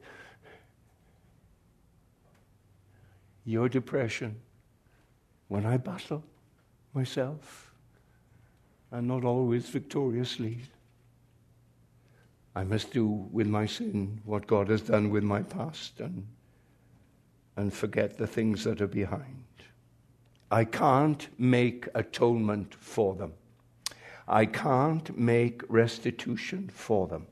[3.43, 4.39] your depression
[5.47, 6.23] when I battle
[6.93, 7.71] myself
[8.91, 10.59] and not always victoriously.
[12.55, 16.25] I must do with my sin what God has done with my past and,
[17.55, 19.43] and forget the things that are behind.
[20.49, 23.33] I can't make atonement for them.
[24.27, 27.27] I can't make restitution for them.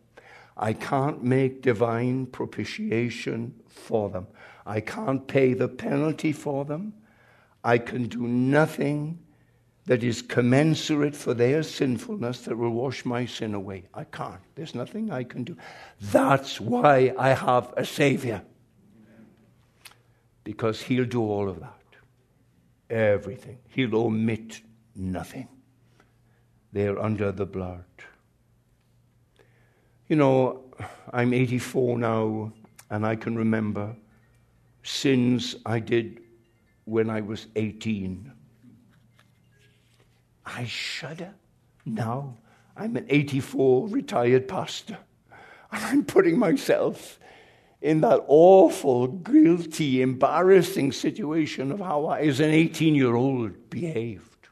[0.58, 4.28] I can't make divine propitiation for them.
[4.66, 6.94] I can't pay the penalty for them.
[7.66, 9.18] I can do nothing
[9.88, 13.86] that is commensurate for their sinfulness that will wash my sin away.
[13.92, 14.40] I can't.
[14.54, 15.58] There's nothing I can do.
[16.00, 18.44] That's why I have a Savior.
[20.44, 21.82] Because He'll do all of that.
[22.88, 23.58] Everything.
[23.70, 24.62] He'll omit
[24.96, 25.48] nothing.
[26.72, 27.84] They're under the blood.
[30.08, 30.64] You know,
[31.12, 32.54] I'm 84 now,
[32.92, 33.96] and I can remember
[34.84, 36.20] sins I did
[36.86, 38.32] when I was 18
[40.46, 41.34] I shudder.
[41.86, 42.38] Now
[42.78, 44.98] I'm an 84 retired pastor,
[45.72, 47.20] and I'm putting myself
[47.82, 54.48] in that awful, guilty, embarrassing situation of how I, as an 18 year old, behaved.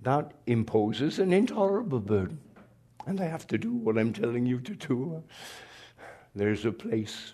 [0.00, 2.38] That imposes an intolerable burden.
[3.06, 5.22] And I have to do what I'm telling you to do.
[6.34, 7.32] There's a place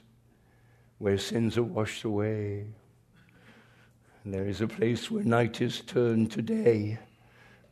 [1.01, 2.67] where sins are washed away.
[4.23, 6.99] And there is a place where night is turned to day,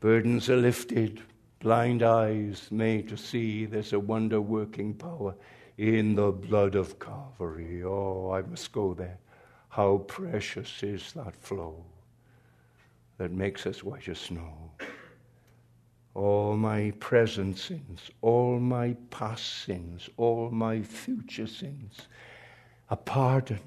[0.01, 1.21] burdens are lifted,
[1.61, 5.35] blind eyes made to see there's a wonder working power
[5.77, 7.85] in the blood of Calvary.
[7.85, 9.19] Oh, I must go there.
[9.69, 11.85] How precious is that flow
[13.19, 14.71] that makes us white as snow.
[16.15, 22.09] All my present sins, all my past sins, all my future sins
[22.91, 23.61] are pardoned.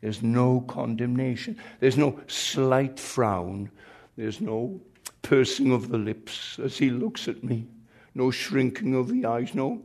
[0.00, 1.58] There's no condemnation.
[1.80, 3.70] There's no slight frown.
[4.16, 4.80] There's no
[5.22, 7.66] pursing of the lips as he looks at me.
[8.14, 9.54] No shrinking of the eyes.
[9.54, 9.82] No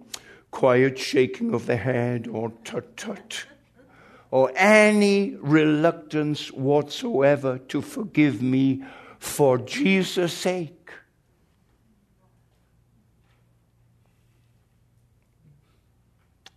[0.51, 3.45] quiet shaking of the head or tut tut.
[4.29, 8.83] Or any reluctance whatsoever to forgive me
[9.19, 10.91] for Jesus' sake.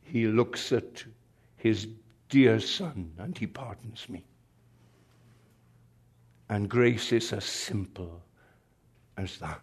[0.03, 1.05] He looks at
[1.67, 1.89] his
[2.29, 4.25] dear son and he pardons me.
[6.49, 8.23] And grace is as simple
[9.17, 9.61] as that.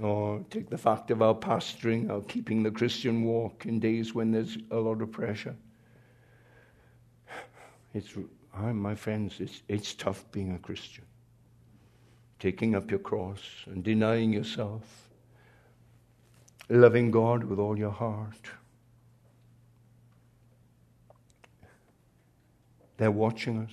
[0.00, 4.30] Or take the fact of our pastoring, our keeping the Christian walk in days when
[4.30, 5.56] there's a lot of pressure.
[7.94, 8.14] It's,
[8.56, 11.04] my friends, it's, it's tough being a Christian.
[12.38, 15.08] Taking up your cross and denying yourself,
[16.68, 18.50] loving God with all your heart.
[22.98, 23.72] They're watching us.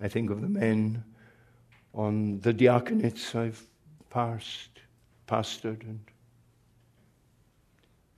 [0.00, 1.04] I think of the men
[1.92, 3.62] on the diaconates I've
[4.10, 4.80] passed,
[5.26, 6.00] pastored, and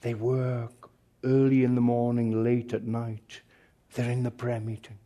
[0.00, 0.90] they work
[1.24, 3.40] early in the morning, late at night.
[3.94, 4.98] They're in the prayer meeting.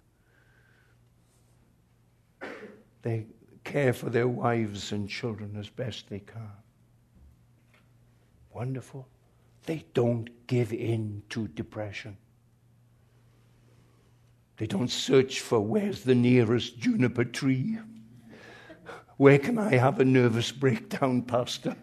[3.02, 3.26] They
[3.62, 6.50] care for their wives and children as best they can.
[8.52, 9.06] Wonderful.
[9.66, 12.16] They don't give in to depression.
[14.56, 17.78] They don't search for where's the nearest juniper tree.
[19.16, 21.76] Where can I have a nervous breakdown, Pastor?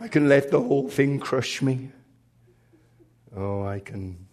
[0.00, 1.90] I can let the whole thing crush me.
[3.34, 4.26] Oh, I can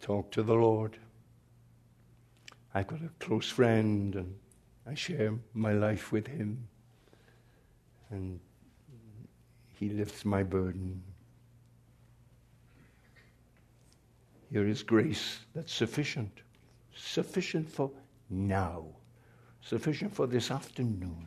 [0.00, 0.98] talk to the Lord.
[2.74, 4.36] I've got a close friend and
[4.86, 6.68] I share my life with him.
[8.10, 8.38] And
[9.78, 11.02] he lifts my burden.
[14.50, 16.32] Here is grace that's sufficient.
[16.94, 17.90] Sufficient for
[18.30, 18.86] now.
[19.60, 21.26] Sufficient for this afternoon.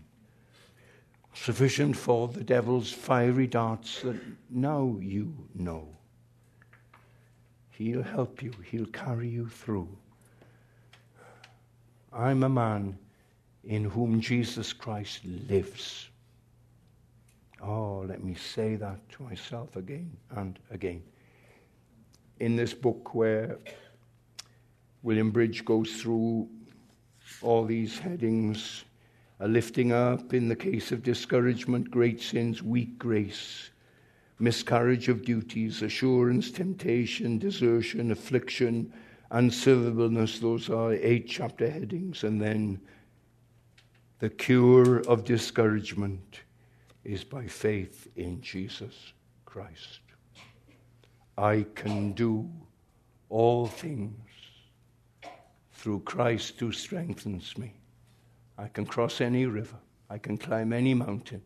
[1.34, 4.20] Sufficient for the devil's fiery darts that
[4.50, 5.88] now you know.
[7.70, 9.88] He'll help you, he'll carry you through.
[12.12, 12.98] I'm a man
[13.64, 16.09] in whom Jesus Christ lives.
[17.62, 21.04] Oh, let me say that to myself again and again
[22.40, 23.58] in this book where
[25.04, 26.48] William Bridge goes through
[27.42, 28.86] all these headings
[29.42, 33.70] a lifting up in the case of discouragement, great sins, weak grace,
[34.38, 38.92] miscarriage of duties, assurance, temptation, desertion, affliction,
[39.32, 40.40] unservableness.
[40.40, 42.26] Those are eight chapter headings.
[42.26, 42.82] And then
[44.20, 46.42] the cure of discouragement
[47.10, 50.02] is by faith in Jesus Christ.
[51.40, 52.48] I can do
[53.30, 54.30] all things
[55.72, 57.74] through Christ who strengthens me.
[58.60, 59.78] I can cross any river.
[60.08, 61.42] I can climb any mountain.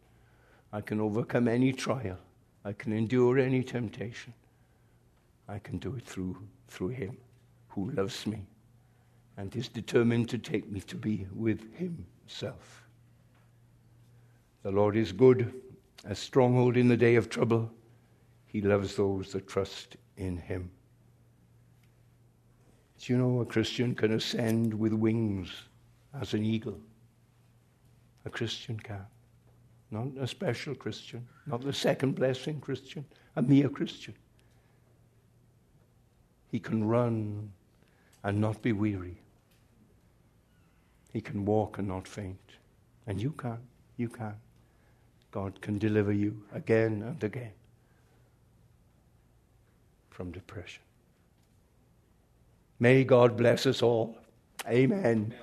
[0.74, 2.18] I can overcome any trial.
[2.66, 4.34] I can endure any temptation.
[5.48, 6.36] I can do it through,
[6.68, 7.16] through Him
[7.70, 8.46] who loves me
[9.38, 12.83] and is determined to take me to be with Himself.
[14.64, 15.54] The Lord is good,
[16.06, 17.70] a stronghold in the day of trouble.
[18.46, 20.72] He loves those that trust in him.
[23.00, 25.52] Do you know a Christian can ascend with wings
[26.20, 26.80] as an eagle?
[28.26, 29.06] A Christian can.
[29.92, 33.04] Not a special Christian, not the second blessing Christian,
[33.36, 34.16] a mere Christian.
[36.50, 37.52] He can run
[38.24, 39.18] and not be weary.
[41.12, 42.40] He can walk and not faint.
[43.06, 43.58] And you can.
[43.98, 44.36] You can.
[45.34, 47.54] God can deliver you again and again
[50.12, 50.84] from depression.
[52.80, 54.16] May God bless us all.
[54.68, 55.00] Amen.
[55.00, 55.34] Amen.